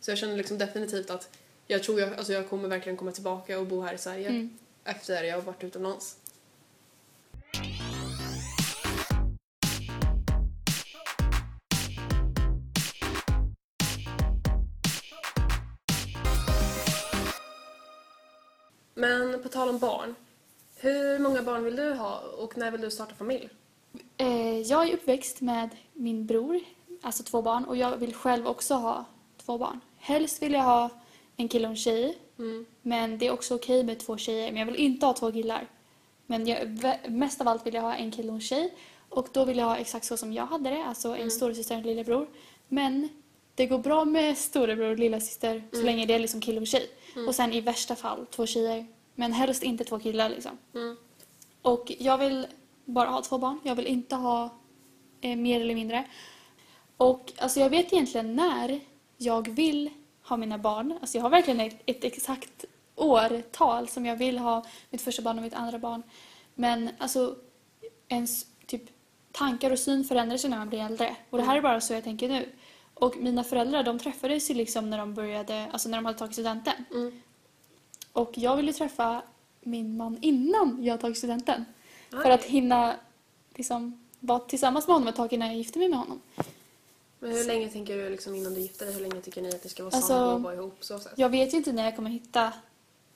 Så 0.00 0.10
jag 0.10 0.18
känner 0.18 0.36
liksom 0.36 0.58
definitivt 0.58 1.10
att 1.10 1.28
jag 1.66 1.82
tror 1.82 2.00
jag, 2.00 2.14
alltså 2.14 2.32
jag 2.32 2.48
kommer 2.48 2.68
verkligen 2.68 2.96
komma 2.96 3.12
tillbaka 3.12 3.58
och 3.58 3.66
bo 3.66 3.80
här 3.80 3.94
i 3.94 3.98
Sverige 3.98 4.28
Mm. 4.28 4.58
efter 4.84 5.24
jag 5.24 5.34
har 5.34 5.42
varit 5.42 5.64
utomlands. 5.64 6.16
Men 18.94 19.42
på 19.42 19.48
tal 19.48 19.68
om 19.68 19.78
barn. 19.78 20.14
Hur 20.76 21.18
många 21.18 21.42
barn 21.42 21.64
vill 21.64 21.76
du 21.76 21.92
ha 21.92 22.18
och 22.18 22.56
när 22.56 22.70
vill 22.70 22.80
du 22.80 22.90
starta 22.90 23.14
familj? 23.14 23.48
Eh, 24.16 24.58
jag 24.60 24.88
är 24.88 24.94
uppväxt 24.94 25.40
med 25.40 25.68
min 25.92 26.26
bror, 26.26 26.60
alltså 27.02 27.22
två 27.22 27.42
barn, 27.42 27.64
och 27.64 27.76
jag 27.76 27.96
vill 27.96 28.14
själv 28.14 28.46
också 28.46 28.74
ha 28.74 29.04
två 29.44 29.58
barn. 29.58 29.80
Helst 29.98 30.42
vill 30.42 30.52
jag 30.52 30.62
ha 30.62 30.88
en 31.36 31.48
kille 31.48 31.66
och 31.66 31.70
en 31.70 31.76
tjej, 31.76 32.18
Mm. 32.38 32.66
men 32.82 33.18
det 33.18 33.26
är 33.26 33.30
också 33.32 33.54
okej 33.54 33.84
med 33.84 33.98
två 34.00 34.16
tjejer. 34.16 34.52
Men 34.52 34.58
jag 34.58 34.66
vill 34.66 34.76
inte 34.76 35.06
ha 35.06 35.12
två 35.12 35.32
killar. 35.32 35.66
Men 36.26 36.46
jag, 36.46 36.78
mest 37.08 37.40
av 37.40 37.48
allt 37.48 37.66
vill 37.66 37.74
jag 37.74 37.82
ha 37.82 37.94
en 37.94 38.10
kille 38.10 38.28
och 38.28 38.34
en 38.34 38.40
tjej. 38.40 38.74
Och 39.08 39.28
då 39.32 39.44
vill 39.44 39.58
jag 39.58 39.66
ha 39.66 39.76
exakt 39.76 40.04
så 40.06 40.16
som 40.16 40.32
jag 40.32 40.46
hade 40.46 40.70
det, 40.70 40.84
alltså 40.84 41.08
en 41.08 41.14
Mm. 41.14 41.30
storasyster 41.30 41.74
och 41.74 41.80
en 41.80 41.86
lillebror. 41.86 42.26
Men 42.68 43.08
det 43.54 43.66
går 43.66 43.78
bra 43.78 44.04
med 44.04 44.38
storebror 44.38 44.90
och 44.90 44.98
lillasyster 44.98 45.62
så 45.70 45.76
Mm. 45.76 45.86
länge 45.86 46.06
det 46.06 46.14
är 46.14 46.18
liksom 46.18 46.40
kille 46.40 46.60
och 46.60 46.66
tjej. 46.66 46.90
Mm. 47.14 47.28
Och 47.28 47.34
sen 47.34 47.52
i 47.52 47.60
värsta 47.60 47.96
fall 47.96 48.26
två 48.30 48.46
tjejer. 48.46 48.86
Men 49.14 49.32
helst 49.32 49.62
inte 49.62 49.84
två 49.84 49.98
killar 49.98 50.28
liksom. 50.28 50.58
Mm. 50.74 50.96
Och 51.62 51.92
jag 51.98 52.18
vill 52.18 52.46
bara 52.84 53.08
ha 53.08 53.22
två 53.22 53.38
barn. 53.38 53.60
Jag 53.62 53.74
vill 53.74 53.86
inte 53.86 54.16
ha 54.16 54.50
eh, 55.20 55.36
mer 55.36 55.60
eller 55.60 55.74
mindre. 55.74 56.04
Och 56.96 57.32
alltså 57.38 57.60
jag 57.60 57.70
vet 57.70 57.92
egentligen 57.92 58.36
när 58.36 58.80
jag 59.16 59.48
vill 59.48 59.90
ha 60.22 60.36
mina 60.36 60.58
barn. 60.58 60.98
Alltså 61.00 61.18
jag 61.18 61.22
har 61.22 61.30
verkligen 61.30 61.60
ett, 61.60 61.82
ett 61.86 62.04
exakt 62.04 62.64
årtal 62.96 63.88
som 63.88 64.06
jag 64.06 64.16
vill 64.16 64.38
ha 64.38 64.64
mitt 64.90 65.02
första 65.02 65.22
barn 65.22 65.38
och 65.38 65.42
mitt 65.44 65.54
andra 65.54 65.78
barn. 65.78 66.02
Men 66.54 66.90
alltså 66.98 67.36
ens 68.08 68.46
typ 68.66 68.82
tankar 69.32 69.70
och 69.70 69.78
syn 69.78 70.04
förändras 70.04 70.44
när 70.44 70.58
man 70.58 70.68
blir 70.68 70.80
äldre. 70.80 71.16
Och 71.30 71.38
det 71.38 71.44
här 71.44 71.56
är 71.56 71.62
bara 71.62 71.80
så 71.80 71.92
jag 71.92 72.04
tänker 72.04 72.28
nu. 72.28 72.48
Och 72.94 73.16
mina 73.16 73.44
föräldrar 73.44 73.82
de 73.82 73.98
träffades 73.98 74.50
ju 74.50 74.54
liksom 74.54 74.90
när 74.90 74.98
de 74.98 75.14
började, 75.14 75.66
alltså 75.72 75.88
när 75.88 75.98
de 75.98 76.04
hade 76.04 76.18
tagit 76.18 76.32
studenten. 76.32 76.84
Mm. 76.90 77.22
Och 78.12 78.32
jag 78.34 78.56
ville 78.56 78.72
träffa 78.72 79.22
min 79.60 79.96
man 79.96 80.18
innan 80.20 80.78
jag 80.84 81.00
tagit 81.00 81.18
studenten. 81.18 81.64
För 82.12 82.30
att 82.30 82.44
hinna 82.44 82.96
liksom 83.54 84.08
vara 84.20 84.38
tillsammans 84.38 84.86
med 84.86 84.94
honom 84.94 85.08
ett 85.08 85.16
tag 85.16 85.32
innan 85.32 85.48
jag 85.48 85.56
gifter 85.56 85.78
mig 85.78 85.88
med 85.88 85.98
honom. 85.98 86.20
Men 87.18 87.30
hur 87.30 87.44
länge 87.44 87.68
tänker 87.68 87.96
du 87.96 88.08
liksom 88.10 88.34
innan 88.34 88.54
du 88.54 88.60
gifter 88.60 88.86
dig? 88.86 88.94
Hur 88.94 89.00
länge 89.00 89.20
tycker 89.20 89.42
ni 89.42 89.48
att 89.48 89.62
det 89.62 89.68
ska 89.68 89.82
vara 89.82 89.94
Alltså, 89.94 90.08
sambo 90.08 90.34
och 90.34 90.42
vara 90.42 90.54
ihop? 90.54 90.76
Så 90.80 90.98
sätt? 90.98 91.12
Jag 91.16 91.28
vet 91.28 91.52
ju 91.52 91.56
inte 91.56 91.72
när 91.72 91.84
jag 91.84 91.96
kommer 91.96 92.10
hitta 92.10 92.52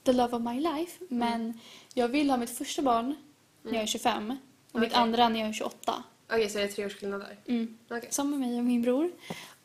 the 0.02 0.12
love 0.12 0.36
of 0.36 0.42
my 0.42 0.60
life 0.60 1.04
men 1.08 1.60
jag 1.94 2.08
vill 2.08 2.30
ha 2.30 2.36
mitt 2.36 2.50
första 2.50 2.82
barn 2.82 3.14
när 3.62 3.72
jag 3.72 3.82
är 3.82 3.86
25 3.86 4.36
och 4.72 4.80
mitt 4.80 4.90
Okej. 4.90 5.02
andra 5.02 5.28
när 5.28 5.40
jag 5.40 5.48
är 5.48 5.52
28. 5.52 6.02
Okej, 6.26 6.50
så 6.50 6.58
är 6.58 6.62
det 6.62 6.68
tre 6.68 6.86
års 6.86 6.96
skillnad 6.96 7.20
där? 7.20 7.38
Mm. 7.46 7.78
Okej. 7.90 8.08
Som 8.12 8.30
med 8.30 8.40
mig 8.40 8.58
och 8.58 8.64
min 8.64 8.82
bror. 8.82 9.12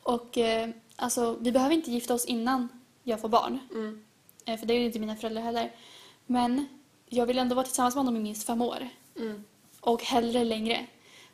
Och 0.04 0.38
eh, 0.38 0.70
alltså, 0.96 1.38
vi 1.40 1.52
behöver 1.52 1.76
inte 1.76 1.92
gifta 1.92 2.14
oss 2.14 2.26
innan 2.26 2.68
jag 3.04 3.22
får 3.22 3.30
barn. 3.30 3.60
Mm. 3.72 4.04
Eh, 4.46 4.60
för 4.60 4.66
det 4.66 4.74
är 4.74 4.80
ju 4.80 4.86
inte 4.86 5.00
mina 5.00 5.16
föräldrar 5.16 5.42
heller. 5.42 5.72
Men 6.26 6.66
jag 7.06 7.26
vill 7.26 7.40
ändå 7.40 7.56
vara 7.56 7.66
tillsammans 7.66 7.96
med 7.96 8.04
honom 8.04 8.20
i 8.20 8.24
minst 8.24 8.48
fem 8.48 8.62
år. 8.62 8.90
Mm. 9.22 9.44
Och 9.80 10.04
hellre 10.04 10.44
längre. 10.44 10.86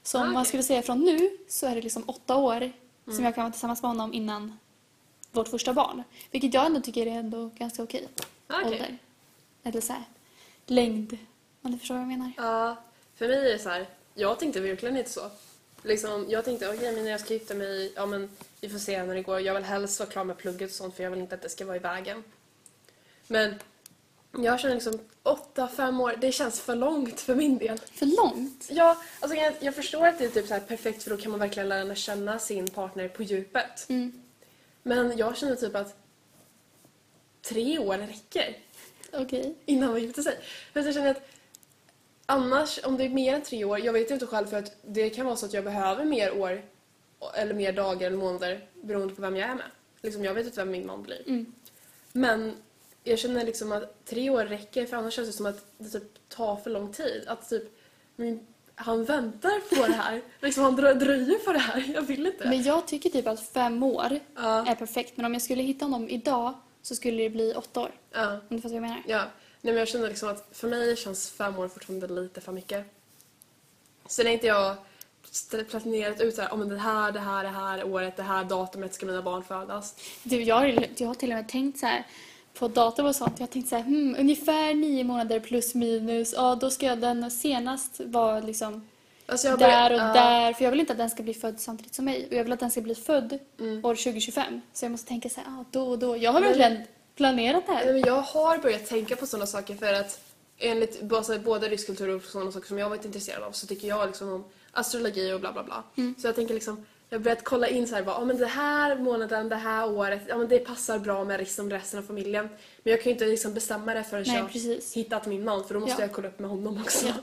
Så 0.03 0.17
om 0.17 0.23
Ah, 0.23 0.25
man 0.27 0.35
okej. 0.41 0.47
skulle 0.47 0.63
säga 0.63 0.81
från 0.81 0.99
nu 1.05 1.37
så 1.47 1.67
är 1.67 1.75
det 1.75 1.81
liksom 1.81 2.03
åtta 2.07 2.35
år 2.35 2.55
Mm. 2.61 3.15
som 3.15 3.25
jag 3.25 3.35
kan 3.35 3.43
vara 3.43 3.51
tillsammans 3.51 3.81
med 3.81 3.89
honom 3.91 4.13
innan 4.13 4.59
vårt 5.31 5.47
första 5.47 5.73
barn. 5.73 6.03
Vilket 6.31 6.53
jag 6.53 6.65
ändå 6.65 6.81
tycker 6.81 7.05
är 7.07 7.11
ändå 7.11 7.49
ganska 7.57 7.83
okej 7.83 8.07
Okej. 8.49 8.65
ålder. 8.65 8.97
Eller 9.63 9.81
så 9.81 9.93
här, 9.93 10.03
längd. 10.65 11.17
Om 11.61 11.71
du 11.71 11.77
förstår 11.77 11.95
vad 11.95 12.01
jag 12.01 12.07
menar. 12.07 12.31
Ja, 12.37 12.75
för 13.15 13.27
mig 13.27 13.37
är 13.37 13.43
det 13.53 13.59
så 13.59 13.69
här. 13.69 13.87
Jag 14.13 14.39
tänkte 14.39 14.59
verkligen 14.59 14.97
inte 14.97 15.09
så. 15.09 15.29
Liksom, 15.83 16.25
jag 16.29 16.45
tänkte 16.45 16.69
okej, 16.69 16.91
men 16.95 17.03
när 17.03 17.11
jag 17.11 17.19
ska 17.19 17.33
gifta 17.33 17.53
mig, 17.53 17.93
ja 17.95 18.05
men 18.05 18.29
vi 18.61 18.69
får 18.69 18.79
se 18.79 19.03
när 19.03 19.15
det 19.15 19.21
går. 19.21 19.39
Jag 19.39 19.53
vill 19.53 19.63
helst 19.63 19.99
vara 19.99 20.09
klar 20.09 20.23
med 20.23 20.37
plugget 20.37 20.69
och 20.69 20.75
sånt 20.75 20.95
för 20.95 21.03
jag 21.03 21.11
vill 21.11 21.19
inte 21.19 21.35
att 21.35 21.41
det 21.41 21.49
ska 21.49 21.65
vara 21.65 21.75
i 21.75 21.79
vägen. 21.79 22.23
Men 23.27 23.55
jag 24.31 24.59
känner 24.59 24.75
liksom 24.75 24.99
åtta, 25.23 25.67
fem 25.67 26.01
år, 26.01 26.13
det 26.21 26.31
känns 26.31 26.59
för 26.59 26.75
långt 26.75 27.19
för 27.19 27.35
min 27.35 27.57
del. 27.57 27.77
För 27.77 28.05
långt. 28.05 28.67
Ja, 28.69 28.97
alltså 29.19 29.37
jag, 29.37 29.53
jag 29.59 29.75
förstår 29.75 30.07
att 30.07 30.19
det 30.19 30.25
är 30.25 30.29
typ 30.29 30.47
så 30.47 30.53
här 30.53 30.61
perfekt 30.61 31.03
för 31.03 31.09
då 31.09 31.17
kan 31.17 31.31
man 31.31 31.39
verkligen 31.39 31.69
lära 31.69 31.95
känna 31.95 32.39
sin 32.39 32.67
partner 32.67 33.07
på 33.07 33.23
djupet. 33.23 33.89
Mm. 33.89 34.21
Men 34.83 35.17
jag 35.17 35.37
känner 35.37 35.55
typ 35.55 35.75
att 35.75 35.97
tre 37.41 37.79
år 37.79 37.97
räcker 37.97 38.57
Okej. 39.13 39.55
innan 39.65 39.91
man 39.91 40.01
gifter 40.01 40.21
sig. 40.21 40.39
För 40.73 40.81
jag 40.81 40.93
känner 40.93 41.11
att 41.11 41.29
annars, 42.25 42.79
om 42.83 42.97
det 42.97 43.03
är 43.03 43.09
mer 43.09 43.33
än 43.33 43.41
tre 43.41 43.65
år, 43.65 43.79
jag 43.79 43.93
vet 43.93 44.11
inte 44.11 44.25
själv 44.25 44.47
för 44.47 44.57
att 44.57 44.75
det 44.81 45.09
kan 45.09 45.25
vara 45.25 45.35
så 45.35 45.45
att 45.45 45.53
jag 45.53 45.63
behöver 45.63 46.05
mer 46.05 46.37
år 46.37 46.61
eller 47.35 47.53
mer 47.53 47.73
dagar 47.73 48.07
eller 48.07 48.17
månader 48.17 48.67
beroende 48.81 49.15
på 49.15 49.21
vem 49.21 49.35
jag 49.35 49.49
är 49.49 49.55
med. 49.55 49.71
Liksom, 50.01 50.23
jag 50.23 50.33
vet 50.33 50.45
inte 50.45 50.59
vem 50.59 50.71
min 50.71 50.87
man 50.87 51.03
blir. 51.03 51.23
Mm. 51.27 51.53
Men 52.11 52.55
jag 53.09 53.19
känner 53.19 53.45
liksom 53.45 53.71
att 53.71 54.05
tre 54.05 54.29
år 54.29 54.45
räcker 54.45 54.85
för 54.85 54.97
annars 54.97 55.13
känns 55.13 55.27
det 55.27 55.33
som 55.33 55.45
att 55.45 55.65
det 55.77 55.89
typ 55.89 56.29
tar 56.29 56.55
för 56.55 56.69
lång 56.69 56.93
tid. 56.93 57.23
Att 57.27 57.49
typ, 57.49 57.63
min, 58.15 58.47
han 58.75 59.05
väntar 59.05 59.75
på 59.75 59.87
det 59.87 59.93
här. 59.93 60.21
liksom 60.41 60.63
han 60.63 60.79
drö- 60.79 60.93
dröjer 60.93 61.37
på 61.45 61.53
det 61.53 61.59
här. 61.59 61.91
Jag 61.95 62.01
vill 62.01 62.27
inte. 62.27 62.49
Men 62.49 62.63
jag 62.63 62.87
tycker 62.87 63.09
typ 63.09 63.27
att 63.27 63.39
fem 63.49 63.83
år 63.83 64.19
ja, 64.35 64.65
är 64.67 64.75
perfekt. 64.75 65.17
Men 65.17 65.25
om 65.25 65.33
jag 65.33 65.41
skulle 65.41 65.63
hitta 65.63 65.85
honom 65.85 66.09
idag 66.09 66.53
så 66.81 66.95
skulle 66.95 67.23
det 67.23 67.29
bli 67.29 67.53
åtta 67.53 67.79
år. 67.81 67.91
ja, 68.11 68.31
Om 68.31 68.39
du 68.49 68.57
fattar 68.61 68.69
vad 68.69 68.75
jag 68.75 68.81
menar. 68.81 69.03
ja. 69.07 69.23
Nej, 69.61 69.73
men 69.73 69.79
jag 69.79 69.87
känner 69.87 70.07
liksom 70.07 70.29
att 70.29 70.47
för 70.51 70.67
mig 70.67 70.95
känns 70.95 71.29
fem 71.29 71.59
år 71.59 71.67
fortfarande 71.67 72.07
lite 72.07 72.41
för 72.41 72.51
mycket. 72.51 72.85
Sen 74.07 74.27
är 74.27 74.31
inte 74.31 74.47
jag 74.47 74.75
planerat 75.69 76.21
ut 76.21 76.35
såhär, 76.35 76.49
oh, 76.49 76.57
men 76.57 76.69
det 76.69 76.77
här, 76.77 77.11
det 77.11 77.19
här, 77.19 77.43
det 77.43 77.49
här 77.49 77.83
året, 77.83 78.17
det 78.17 78.23
här 78.23 78.43
datumet 78.43 78.93
ska 78.93 79.05
mina 79.05 79.21
barn 79.21 79.43
födas. 79.43 79.95
Du, 80.23 80.41
jag, 80.43 80.55
har- 80.55 80.85
jag 80.97 81.07
har 81.07 81.13
till 81.15 81.29
och 81.31 81.35
med 81.35 81.49
tänkt 81.49 81.79
så 81.79 81.85
här 81.85 82.03
på 82.59 82.67
datum 82.67 83.05
och 83.05 83.15
sånt. 83.15 83.33
Jag 83.39 83.47
har 83.47 83.51
tänkt 83.51 83.69
så 83.69 83.75
här, 83.75 83.83
hmm, 83.83 84.15
ungefär 84.19 84.73
nio 84.73 85.03
månader 85.03 85.39
plus 85.39 85.75
minus. 85.75 86.33
Ja, 86.33 86.55
då 86.55 86.69
ska 86.69 86.85
jag 86.85 86.99
den 86.99 87.31
senast 87.31 87.99
vara 88.05 88.39
liksom 88.39 88.87
Alltså 89.25 89.47
där 89.47 89.57
börjat- 89.57 89.91
och 89.91 89.97
ja. 89.97 90.13
där. 90.13 90.53
För 90.53 90.63
jag 90.63 90.71
vill 90.71 90.79
inte 90.79 90.91
att 90.93 90.97
den 90.99 91.09
ska 91.09 91.23
bli 91.23 91.33
född 91.33 91.59
samtidigt 91.59 91.95
som 91.95 92.05
mig. 92.05 92.27
Och 92.27 92.33
jag 92.33 92.43
vill 92.43 92.53
att 92.53 92.59
den 92.59 92.71
ska 92.71 92.81
bli 92.81 92.95
född 92.95 93.39
Mm. 93.59 93.85
år 93.85 93.95
2025. 93.95 94.61
Så 94.73 94.85
jag 94.85 94.91
måste 94.91 95.07
tänka 95.07 95.29
så 95.29 95.41
här, 95.41 95.47
ah, 95.47 95.65
då 95.71 95.81
och 95.87 95.99
då. 95.99 96.17
Jag 96.17 96.31
har 96.31 96.39
Men- 96.39 96.49
verkligen 96.49 96.83
planerat 97.15 97.63
det 97.67 97.73
här. 97.73 97.85
men 97.85 97.99
jag 98.01 98.21
har 98.21 98.57
börjat 98.57 98.85
tänka 98.85 99.15
på 99.15 99.25
sådana 99.27 99.45
saker 99.47 99.75
för 99.75 99.93
att 99.93 100.19
enligt 100.59 101.01
både, 101.01 101.39
både 101.39 101.67
rysk 101.69 101.85
kultur 101.87 102.09
och 102.15 102.23
sådana 102.23 102.51
saker 102.51 102.67
som 102.67 102.77
jag 102.77 102.89
varit 102.89 103.05
intresserad 103.05 103.43
av 103.43 103.51
så 103.51 103.67
tycker 103.67 103.87
jag 103.87 104.07
liksom 104.07 104.29
om 104.33 104.45
astrologi 104.71 105.33
och 105.33 105.39
bla 105.39 105.51
bla 105.51 105.63
bla. 105.63 105.83
Mm. 105.95 106.15
Så 106.17 106.27
jag 106.27 106.35
tänker 106.35 106.53
liksom, 106.53 106.85
jag 107.09 107.17
har 107.19 107.23
börjat 107.23 107.43
kolla 107.43 107.67
in 107.67 107.87
så 107.87 107.95
här, 107.95 108.03
bara, 108.03 108.15
ah, 108.15 108.25
men 108.25 108.37
det 108.37 108.45
här 108.45 108.97
månaden, 108.97 109.49
det 109.49 109.55
här 109.55 109.89
året, 109.91 110.21
ja 110.27 110.37
men 110.37 110.47
det 110.47 110.59
passar 110.59 110.99
bra 110.99 111.23
med 111.23 111.39
liksom 111.39 111.69
resten 111.69 111.99
av 111.99 112.03
familjen. 112.03 112.49
Men 112.83 112.91
jag 112.91 113.01
kan 113.01 113.09
ju 113.09 113.11
inte 113.11 113.25
liksom 113.25 113.53
bestämma 113.53 113.93
det 113.93 114.03
förrän 114.03 114.23
Nej, 114.27 114.35
jag 114.37 114.51
precis. 114.51 114.93
hittat 114.93 115.25
min 115.25 115.43
man 115.43 115.63
för 115.67 115.73
då 115.73 115.79
måste 115.79 115.95
Ja. 116.01 116.01
jag 116.07 116.11
kolla 116.11 116.27
upp 116.27 116.39
med 116.39 116.49
honom 116.49 116.81
också. 116.81 117.07
Ja. 117.07 117.13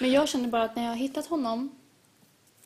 Men 0.00 0.12
jag 0.12 0.28
känner 0.28 0.48
bara 0.48 0.62
att 0.62 0.76
när 0.76 0.82
jag 0.82 0.90
har 0.90 0.96
hittat 0.96 1.26
honom 1.26 1.78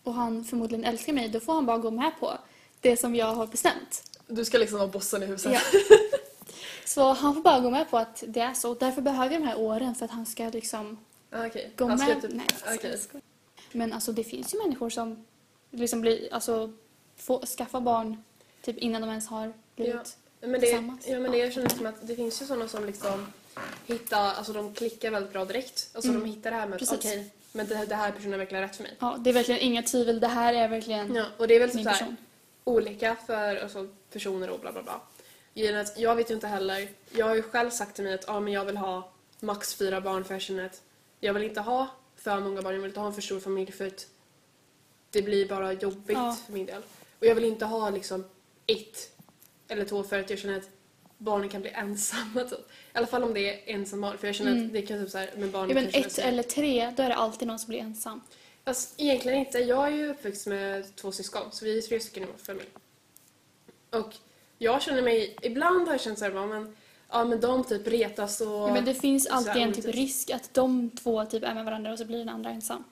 och 0.03 0.15
han 0.15 0.45
förmodligen 0.45 0.85
älskar 0.85 1.13
mig, 1.13 1.29
då 1.29 1.41
får 1.41 1.55
han 1.55 1.67
bara 1.67 1.79
gå 1.79 1.91
med 1.91 2.11
på 2.21 2.33
det 2.81 2.97
som 2.97 3.15
jag 3.15 3.27
har 3.35 3.47
bestämt. 3.47 4.03
Du 4.27 4.45
ska 4.45 4.59
liksom 4.59 4.79
vara 4.79 4.89
bossen 4.89 5.23
i 5.23 5.27
huset. 5.27 5.53
Ja. 5.53 5.61
Så 6.85 7.13
han 7.13 7.35
får 7.35 7.43
bara 7.43 7.61
gå 7.61 7.71
med 7.71 7.91
på 7.91 7.99
att 7.99 8.25
det 8.27 8.41
är 8.41 8.55
så. 8.55 8.75
Därför 8.75 9.03
behöver 9.03 9.33
jag 9.33 9.43
de 9.43 9.47
här 9.49 9.59
åren 9.59 9.95
för 9.95 10.05
att 10.05 10.11
han 10.11 10.27
ska 10.27 10.45
liksom 10.49 10.99
Ah, 11.31 11.47
okej. 11.47 11.73
gå 11.77 11.85
Han 11.87 11.99
med. 11.99 12.09
ska 12.09 12.21
typ- 12.21 12.35
Nej, 12.35 12.47
skojar. 12.79 13.23
Men 13.73 13.93
alltså 13.93 14.13
det 14.13 14.25
finns 14.25 14.55
ju 14.55 14.59
människor 14.59 14.91
som 14.91 15.25
liksom 15.75 16.01
blir, 16.01 16.29
alltså, 16.35 16.73
får 17.17 17.47
skaffa 17.47 17.81
barn 17.81 18.23
typ 18.63 18.79
innan 18.79 19.01
de 19.01 19.11
ens 19.11 19.27
har 19.29 19.53
blivit... 19.77 20.17
Men 20.41 20.53
det, 20.53 20.61
tillsammans. 20.61 21.09
ja, 21.09 21.19
men 21.21 21.31
det 21.31 21.39
jag 21.39 21.53
känner 21.53 21.69
som 21.69 21.87
att 21.87 22.09
det 22.09 22.17
finns 22.17 22.43
ju 22.43 22.47
sådana 22.47 22.69
som 22.69 22.85
liksom 22.87 23.27
hittar, 23.87 24.35
alltså 24.35 24.53
de 24.53 24.75
klickar 24.75 25.11
väldigt 25.11 25.33
bra 25.33 25.45
direkt. 25.45 25.91
Alltså 25.95 26.11
Mm. 26.11 26.23
de 26.23 26.29
hittar 26.31 26.51
det 26.51 26.57
här 26.57 26.67
med 26.67 26.83
okej, 26.93 27.31
men 27.53 27.67
det, 27.67 27.85
det 27.87 27.95
här 27.95 28.13
personen 28.13 28.35
är 28.35 28.39
verkligen 28.39 28.63
rätt 28.65 28.77
för 28.77 28.83
mig. 28.83 28.93
Ja, 28.99 29.17
det 29.21 29.31
är 29.31 29.35
verkligen 29.35 29.61
inga 29.61 29.83
tvivel. 29.83 30.21
Det 30.21 30.27
här 30.27 30.55
är 30.55 30.69
verkligen 30.69 31.15
Ja, 31.15 31.27
och 31.39 31.49
det 31.49 31.55
är 31.55 31.61
väl 31.61 31.69
typ 31.69 31.77
min 31.77 31.85
så 31.85 31.91
här, 31.91 31.99
person. 31.99 32.17
olika 32.65 33.17
för 33.27 33.57
alltså, 33.57 33.89
personer 34.13 34.51
och 34.51 34.61
bla 34.61 34.73
bla 34.73 34.83
bla. 34.83 35.01
Jag 35.97 36.17
vet 36.17 36.31
ju 36.31 36.35
inte 36.35 36.47
heller, 36.47 36.89
jag 37.11 37.27
har 37.27 37.35
ju 37.35 37.43
själv 37.43 37.71
sagt 37.71 37.95
till 37.95 38.05
mig 38.05 38.15
att 38.15 38.29
ah, 38.29 38.41
men 38.41 38.53
jag 38.53 38.65
vill 38.65 38.77
ha 38.77 39.13
max 39.41 39.75
fyra 39.75 40.01
barn 40.01 40.25
för 40.25 40.35
jag 40.35 40.43
känner 40.43 40.67
att 40.67 40.83
jag 41.21 41.35
vill 41.35 41.43
inte 41.43 41.61
ha 41.61 41.89
för 42.17 42.41
många 42.41 42.63
barn, 42.63 42.75
jag 42.75 42.81
vill 42.83 42.91
inte 42.91 43.01
ha 43.01 43.07
en 43.07 43.15
för 43.15 43.23
stor 43.23 43.41
familj 43.41 43.73
för 43.73 43.87
att 43.87 44.07
det 45.15 45.23
blir 45.23 45.49
bara 45.49 45.73
jobbigt 45.73 46.17
Ja. 46.17 46.37
för 46.47 46.53
min 46.53 46.67
del. 46.67 46.83
Och 47.21 47.27
jag 47.27 47.35
vill 47.35 47.45
inte 47.45 47.65
ha 47.65 47.91
liksom 47.91 48.25
ett 48.67 49.11
eller 49.69 49.85
två 49.85 50.03
för 50.03 50.21
att 50.21 50.31
jag 50.31 50.39
känner 50.39 50.57
att 50.59 50.69
barnen 51.19 51.49
kan 51.49 51.61
bli 51.61 51.71
ensamma 51.71 52.45
typ. 52.45 52.59
I 52.95 52.99
alla 52.99 53.07
fall 53.07 53.23
om 53.23 53.35
det 53.35 53.41
är 53.71 53.75
ensambarn 53.75 54.19
för 54.19 54.27
jag 54.29 54.35
känner 54.37 54.53
Mm. 54.53 54.67
att 54.67 54.73
det 54.73 54.83
kan 54.83 55.01
typ 55.05 55.11
så 55.11 55.19
här, 55.19 55.31
med 55.37 55.51
barnen 55.51 55.77
Ja, 55.77 55.83
men 55.83 56.05
ett 56.05 56.19
eller 56.19 56.43
tre, 56.43 56.93
då 56.97 57.03
är 57.03 57.09
det 57.09 57.15
alltid 57.15 57.49
någon 57.49 57.59
som 57.59 57.69
blir 57.69 57.79
ensam. 57.81 58.21
Fast 58.65 58.95
egentligen 59.01 59.39
inte. 59.39 59.59
Jag 59.59 59.87
är 59.87 59.91
ju 59.91 60.09
uppväxt 60.11 60.47
med 60.47 60.97
två 60.97 61.13
syskon, 61.13 61.43
så 61.53 61.65
vi 61.65 61.79
är 61.79 61.83
tre 61.83 62.01
stycken 62.01 62.23
i 62.23 62.27
vår 62.27 62.39
familj. 62.45 62.69
Och 63.91 64.15
jag 64.59 64.83
känner 64.83 65.03
mig, 65.03 65.37
ibland 65.43 65.87
har 65.87 65.95
jag 65.95 66.01
känt 66.01 66.19
såhär, 66.19 66.33
ja 66.33 66.47
men, 66.47 66.77
ja 67.11 67.25
men 67.25 67.41
de 67.41 67.65
typ 67.65 67.87
retas 67.87 68.41
och... 68.41 68.47
Ja, 68.49 68.73
men 68.75 68.85
det 68.85 68.95
finns 68.95 69.25
så 69.25 69.33
alltid 69.35 69.53
här 69.53 69.61
en 69.61 69.73
typ 69.73 69.85
risk 69.87 70.31
att 70.31 70.55
de 70.55 70.91
två 70.91 71.25
typ 71.25 71.43
är 71.43 71.55
med 71.55 71.65
varandra 71.65 71.93
och 71.93 71.99
så 71.99 72.05
blir 72.05 72.19
den 72.19 72.29
andra 72.29 72.51
ensam. 72.51 72.85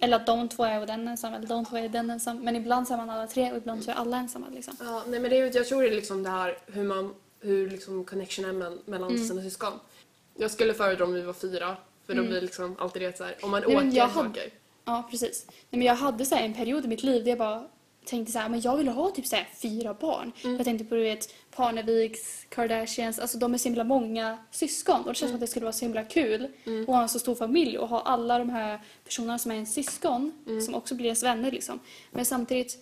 Eller 0.00 0.16
att 0.16 0.26
de 0.26 0.48
två 0.48 0.64
är 0.64 0.80
och 0.80 0.86
den 0.86 1.08
ensam, 1.08 1.34
eller 1.34 1.46
de 1.46 1.64
två 1.64 1.76
är 1.76 1.88
den 1.88 2.10
ensam. 2.10 2.38
Men 2.44 2.56
ibland 2.56 2.88
så 2.88 2.94
är 2.94 2.98
man 2.98 3.10
alla 3.10 3.26
tre 3.26 3.50
och 3.52 3.56
ibland 3.56 3.84
så 3.84 3.90
är 3.90 3.94
alla 3.94 4.16
ensamma 4.16 4.46
liksom. 4.54 4.76
Ja, 4.80 5.02
nej 5.06 5.20
men 5.20 5.30
det 5.30 5.38
är, 5.38 5.56
jag 5.56 5.66
tror 5.68 5.82
det 5.82 5.88
är 5.88 5.94
liksom 5.94 6.22
det 6.22 6.30
här 6.30 6.58
hur 6.66 6.84
man, 6.84 7.14
hur 7.40 7.70
liksom 7.70 8.04
connection 8.04 8.44
är 8.44 8.52
mell- 8.52 8.78
mellan 8.84 9.10
Mm. 9.10 9.24
sina 9.28 9.42
syskon. 9.42 9.72
Jag 10.36 10.50
skulle 10.50 10.74
föredra 10.74 11.04
om 11.04 11.12
vi 11.12 11.22
var 11.22 11.32
fyra, 11.32 11.76
för 12.06 12.14
då 12.14 12.18
Mm. 12.20 12.30
blir 12.30 12.40
liksom 12.40 12.76
alltid 12.78 13.02
det 13.02 13.16
så 13.18 13.24
här, 13.24 13.36
om 13.42 13.50
man 13.50 13.62
Nej, 13.66 13.76
åker 13.76 13.86
jag 13.96 14.06
hade- 14.08 14.28
saker. 14.28 14.50
Ja, 14.84 15.08
precis. 15.10 15.46
Nej, 15.48 15.78
men 15.78 15.82
jag 15.82 15.94
hade 15.94 16.24
så 16.24 16.34
en 16.34 16.54
period 16.54 16.84
i 16.84 16.88
mitt 16.88 17.02
liv 17.02 17.24
där 17.24 17.30
jag 17.30 17.38
bara 17.38 17.64
tänkte 18.08 18.32
så 18.32 18.38
här, 18.38 18.48
men 18.48 18.60
jag 18.60 18.76
vill 18.76 18.88
ha 18.88 19.10
typ 19.10 19.26
så 19.26 19.36
här 19.36 19.48
fyra 19.62 19.94
barn. 19.94 20.32
Mm. 20.44 20.56
Jag 20.56 20.64
tänkte 20.64 20.84
på 20.84 20.94
du 20.94 21.02
vet 21.02 21.34
Parneviks, 21.50 22.46
Kardashians, 22.48 23.18
alltså 23.18 23.38
de 23.38 23.54
är 23.54 23.58
så 23.58 23.64
himla 23.68 23.84
många 23.84 24.38
syskon 24.50 25.00
och 25.00 25.08
det 25.08 25.14
känns 25.14 25.30
som 25.30 25.34
att 25.34 25.40
det 25.40 25.46
skulle 25.46 25.64
vara 25.64 25.72
så 25.72 25.84
himla 25.84 26.04
kul 26.04 26.48
Mm. 26.64 26.82
att 26.82 26.86
ha 26.88 27.02
en 27.02 27.08
så 27.08 27.18
stor 27.18 27.34
familj 27.34 27.78
och 27.78 27.88
ha 27.88 28.00
alla 28.02 28.38
de 28.38 28.50
här 28.50 28.80
personerna 29.04 29.38
som 29.38 29.50
är 29.50 29.54
ens 29.54 29.74
syskon 29.74 30.32
Mm. 30.46 30.60
som 30.60 30.74
också 30.74 30.94
blir 30.94 31.06
ens 31.06 31.22
vänner 31.22 31.50
liksom. 31.50 31.80
Men 32.10 32.24
samtidigt 32.24 32.78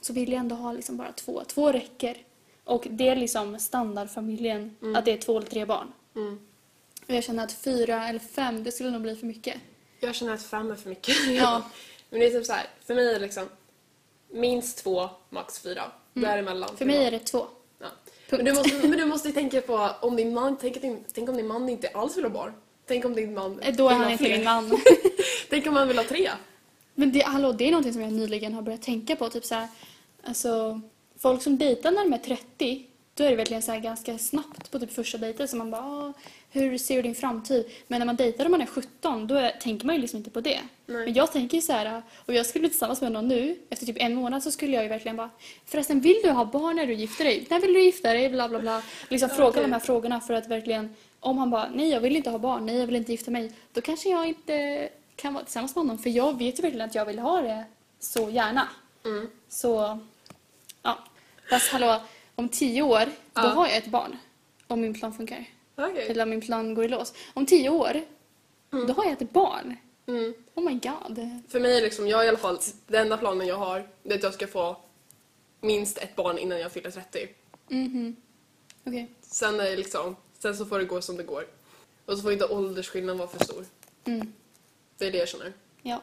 så 0.00 0.12
vill 0.12 0.32
jag 0.32 0.38
ändå 0.40 0.54
ha 0.56 0.72
liksom 0.72 0.96
bara 0.96 1.12
två. 1.12 1.42
Två 1.46 1.72
räcker. 1.72 2.16
Och 2.64 2.86
det 2.90 3.08
är 3.08 3.16
liksom 3.16 3.58
standardfamiljen, 3.58 4.76
Mm. 4.82 4.96
att 4.96 5.04
det 5.04 5.12
är 5.12 5.18
två 5.18 5.36
eller 5.38 5.48
tre 5.48 5.64
barn. 5.64 5.92
Mm. 6.16 6.38
Och 7.08 7.14
jag 7.14 7.24
känner 7.24 7.44
att 7.44 7.52
fyra 7.52 8.08
eller 8.08 8.18
fem, 8.18 8.64
det 8.64 8.72
skulle 8.72 8.90
nog 8.90 9.02
bli 9.02 9.16
för 9.16 9.26
mycket. 9.26 9.54
Jag 10.00 10.14
känner 10.14 10.34
att 10.34 10.42
fem 10.42 10.70
är 10.70 10.74
för 10.74 10.88
mycket. 10.88 11.16
Ja. 11.30 11.62
men 12.10 12.20
det 12.20 12.26
är 12.26 12.30
typ 12.30 12.46
så 12.46 12.52
här, 12.52 12.66
för 12.86 12.94
mig 12.94 13.08
är 13.08 13.12
det 13.12 13.18
liksom 13.18 13.48
minst 14.32 14.78
två, 14.84 15.08
max 15.30 15.62
fyra. 15.62 15.82
Däremellan. 16.14 16.68
Mm. 16.68 16.76
För 16.76 16.84
mig 16.84 17.04
är 17.04 17.10
det 17.10 17.18
två. 17.18 17.46
Ja. 17.80 17.86
Men 18.30 18.44
du, 18.44 18.52
måste, 18.52 18.88
men 18.88 18.98
du 18.98 19.04
måste 19.06 19.32
tänka 19.32 19.60
på 19.60 19.90
om 20.00 20.16
din 20.16 20.34
man, 20.34 20.56
tänk, 20.60 20.76
tänk 21.14 21.28
om 21.28 21.36
din 21.36 21.46
man 21.46 21.68
inte 21.68 21.88
alls 21.88 22.16
vill 22.16 22.24
ha 22.24 22.30
barn. 22.30 22.52
Tänk 22.86 23.04
om 23.04 23.14
din 23.14 23.34
man 23.34 23.60
Eh, 23.60 23.74
Då 23.76 23.88
är 23.88 23.92
han 23.94 24.04
ha 24.04 24.10
inte 24.10 24.24
min 24.24 24.44
man. 24.44 24.78
Tänk 25.50 25.66
om 25.66 25.76
han 25.76 25.88
vill 25.88 25.96
ha 25.98 26.04
tre. 26.04 26.30
Men 26.94 27.12
det, 27.12 27.20
hallå, 27.20 27.52
det 27.52 27.64
är 27.66 27.70
någonting 27.70 27.92
som 27.92 28.02
jag 28.02 28.12
nyligen 28.12 28.54
har 28.54 28.62
börjat 28.62 28.82
tänka 28.82 29.16
på. 29.16 29.28
Typ 29.28 29.44
så 29.44 29.54
här, 29.54 29.68
alltså, 30.22 30.80
folk 31.18 31.42
som 31.42 31.58
dejtar 31.58 31.90
när 31.90 32.04
de 32.04 32.12
är 32.12 32.18
30, 32.18 32.86
då 33.14 33.24
är 33.24 33.30
det 33.30 33.36
verkligen 33.36 33.62
så 33.62 33.72
här 33.72 33.78
ganska 33.80 34.18
snabbt 34.18 34.70
på 34.70 34.78
typ 34.78 34.92
första 34.92 35.18
dejten 35.18 35.48
så 35.48 35.56
man 35.56 35.70
bara 35.70 35.82
"Ah, 35.82 36.12
hur 36.50 36.78
ser 36.78 36.96
du 36.96 37.02
din 37.02 37.14
framtid? 37.14 37.64
Men 37.86 37.98
när 37.98 38.06
man 38.06 38.16
dejtar 38.16 38.44
när 38.44 38.50
man 38.50 38.60
är 38.60 38.66
17 38.66 39.26
då 39.26 39.34
är, 39.34 39.50
tänker 39.50 39.86
man 39.86 39.94
ju 39.94 40.00
liksom 40.00 40.16
inte 40.16 40.30
på 40.30 40.40
det. 40.40 40.60
Nej. 40.86 41.04
Men 41.04 41.14
jag 41.14 41.32
tänker 41.32 41.56
ju 41.56 41.62
så 41.62 41.72
här, 41.72 42.02
och 42.26 42.34
jag 42.34 42.46
skulle 42.46 42.60
bli 42.60 42.68
tillsammans 42.70 43.00
med 43.00 43.12
någon 43.12 43.28
nu, 43.28 43.58
efter 43.70 43.86
typ 43.86 43.96
en 44.00 44.14
månad 44.14 44.42
så 44.42 44.50
skulle 44.50 44.72
jag 44.72 44.82
ju 44.82 44.88
verkligen 44.88 45.16
bara 45.16 45.30
förresten 45.66 46.00
vill 46.00 46.20
du 46.22 46.30
ha 46.30 46.44
barn 46.44 46.76
när 46.76 46.86
du 46.86 46.94
gifter 46.94 47.24
dig? 47.24 47.46
När 47.50 47.60
vill 47.60 47.72
du 47.72 47.82
gifta 47.82 48.12
dig? 48.12 48.28
Bla 48.28 48.48
bla 48.48 48.58
bla. 48.58 48.82
Liksom 49.08 49.28
fråga 49.28 49.48
Okej. 49.48 49.62
de 49.62 49.72
här 49.72 49.80
frågorna 49.80 50.20
för 50.20 50.34
att 50.34 50.46
verkligen 50.48 50.96
om 51.20 51.38
han 51.38 51.50
bara 51.50 51.68
nej 51.74 51.88
jag 51.88 52.00
vill 52.00 52.16
inte 52.16 52.30
ha 52.30 52.38
barn, 52.38 52.66
nej 52.66 52.76
jag 52.78 52.86
vill 52.86 52.96
inte 52.96 53.12
gifta 53.12 53.30
mig. 53.30 53.52
Då 53.72 53.80
kanske 53.80 54.08
jag 54.08 54.26
inte 54.28 54.88
kan 55.16 55.34
vara 55.34 55.44
tillsammans 55.44 55.74
med 55.76 55.82
honom 55.82 55.98
för 55.98 56.10
jag 56.10 56.38
vet 56.38 56.58
ju 56.58 56.62
verkligen 56.62 56.88
att 56.88 56.94
jag 56.94 57.04
vill 57.06 57.18
ha 57.18 57.40
det 57.40 57.64
så 58.00 58.30
gärna. 58.30 58.68
Mm. 59.04 59.30
Så, 59.48 59.98
ja. 60.82 60.98
Fast 61.50 61.72
hallå, 61.72 62.00
om 62.34 62.48
tio 62.48 62.82
år, 62.82 63.04
då 63.06 63.10
Ja. 63.34 63.40
har 63.40 63.66
jag 63.66 63.76
ett 63.76 63.86
barn. 63.86 64.16
Om 64.66 64.80
min 64.80 64.94
plan 64.94 65.12
funkar. 65.12 65.44
Okej. 65.78 66.06
Eller 66.08 66.22
om 66.22 66.30
min 66.30 66.40
plan 66.40 66.74
går 66.74 66.84
i 66.84 66.88
lås. 66.88 67.14
Om 67.34 67.46
tio 67.46 67.70
år, 67.70 68.00
då 68.70 68.92
har 68.92 69.04
jag 69.04 69.22
ett 69.22 69.32
barn. 69.32 69.76
Mm. 70.06 70.34
Oh 70.54 70.64
my 70.64 70.72
god. 70.72 71.40
För 71.48 71.60
mig 71.60 71.76
är 71.78 71.82
liksom, 71.82 72.08
jag 72.08 72.24
i 72.24 72.28
alla 72.28 72.38
fall, 72.38 72.58
den 72.86 73.02
enda 73.02 73.16
planen 73.16 73.46
jag 73.46 73.56
har 73.56 73.88
det 74.02 74.14
är 74.14 74.16
att 74.18 74.22
jag 74.22 74.34
ska 74.34 74.46
få 74.46 74.76
minst 75.60 75.98
ett 75.98 76.16
barn 76.16 76.38
innan 76.38 76.60
jag 76.60 76.72
fyller 76.72 76.90
30. 76.90 77.28
Mhm. 77.68 78.16
Okej. 78.84 79.08
Sen 79.20 79.60
är 79.60 79.64
det 79.64 79.76
liksom, 79.76 80.16
sen 80.38 80.56
så 80.56 80.66
får 80.66 80.78
det 80.78 80.84
gå 80.84 81.00
som 81.00 81.16
det 81.16 81.22
går. 81.22 81.46
Och 82.06 82.16
så 82.16 82.22
får 82.22 82.32
inte 82.32 82.46
åldersskillnaden 82.46 83.18
vara 83.18 83.28
för 83.28 83.44
stor. 83.44 83.64
Mm. 84.04 84.32
Det 84.98 85.06
är 85.06 85.12
det 85.12 85.18
jag 85.18 85.28
känner. 85.28 85.52
Ja. 85.82 86.02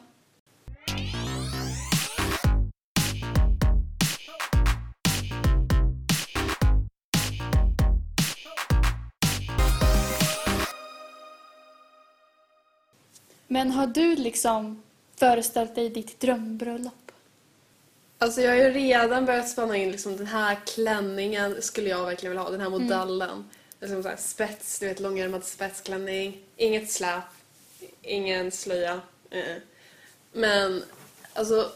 Men 13.46 13.70
har 13.70 13.86
du 13.86 14.16
liksom 14.16 14.82
föreställt 15.16 15.74
dig 15.74 15.90
ditt 15.90 16.20
drömbröllop? 16.20 17.12
Alltså 18.18 18.40
jag 18.40 18.50
har 18.50 18.56
ju 18.56 18.70
redan 18.70 19.24
börjat 19.24 19.48
spana 19.48 19.76
in 19.76 19.90
liksom 19.90 20.16
den 20.16 20.26
här 20.26 20.58
klänningen 20.66 21.62
skulle 21.62 21.88
jag 21.88 22.04
verkligen 22.04 22.30
vilja 22.30 22.42
ha, 22.42 22.50
den 22.50 22.60
här 22.60 22.70
modellen. 22.70 23.50
Liksom 23.80 24.02
så 24.02 24.08
här 24.08 24.16
spets, 24.16 24.78
du 24.78 24.86
vet 24.86 25.00
långärmad 25.00 25.44
spetsklänning, 25.44 26.38
inget 26.56 26.90
släp, 26.90 27.24
ingen 28.02 28.50
slöja. 28.50 29.00
Eh. 29.30 29.56
Men 30.32 30.82
alltså, 31.34 31.70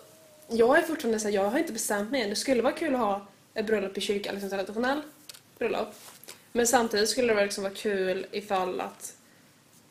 jag 0.48 0.78
är 0.78 0.82
fortfarande 0.82 1.20
så 1.20 1.28
här, 1.28 1.34
jag 1.34 1.50
har 1.50 1.58
inte 1.58 1.72
bestämt 1.72 2.10
mig 2.10 2.22
än. 2.22 2.30
Det 2.30 2.36
skulle 2.36 2.62
vara 2.62 2.72
kul 2.72 2.94
att 2.94 3.00
ha 3.00 3.26
ett 3.54 3.66
bröllop 3.66 3.98
i 3.98 4.00
kyrkan, 4.00 4.34
liksom 4.34 4.50
traditionellt 4.50 5.04
bröllop. 5.58 5.94
Men 6.52 6.66
samtidigt 6.66 7.08
skulle 7.08 7.34
det 7.34 7.42
liksom 7.42 7.64
vara 7.64 7.74
kul 7.74 8.26
ifall 8.32 8.80
att 8.80 9.16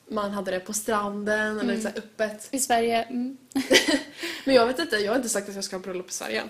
man 0.10 0.32
hade 0.32 0.52
det 0.52 0.60
på 0.60 0.74
stranden 0.74 1.60
eller 1.60 1.80
så 1.82 1.88
öppet. 1.88 2.48
I 2.52 2.60
Sverige? 2.60 3.04
Mm. 3.04 3.38
Men 4.46 4.56
jag 4.56 4.66
vet 4.68 4.80
inte, 4.80 4.96
jag 4.96 5.12
har 5.12 5.16
inte 5.18 5.30
sagt 5.30 5.50
att 5.50 5.56
jag 5.56 5.64
ska 5.64 5.76
ha 5.76 5.84
bröllop 5.84 6.10
i 6.10 6.14
Sverige. 6.14 6.44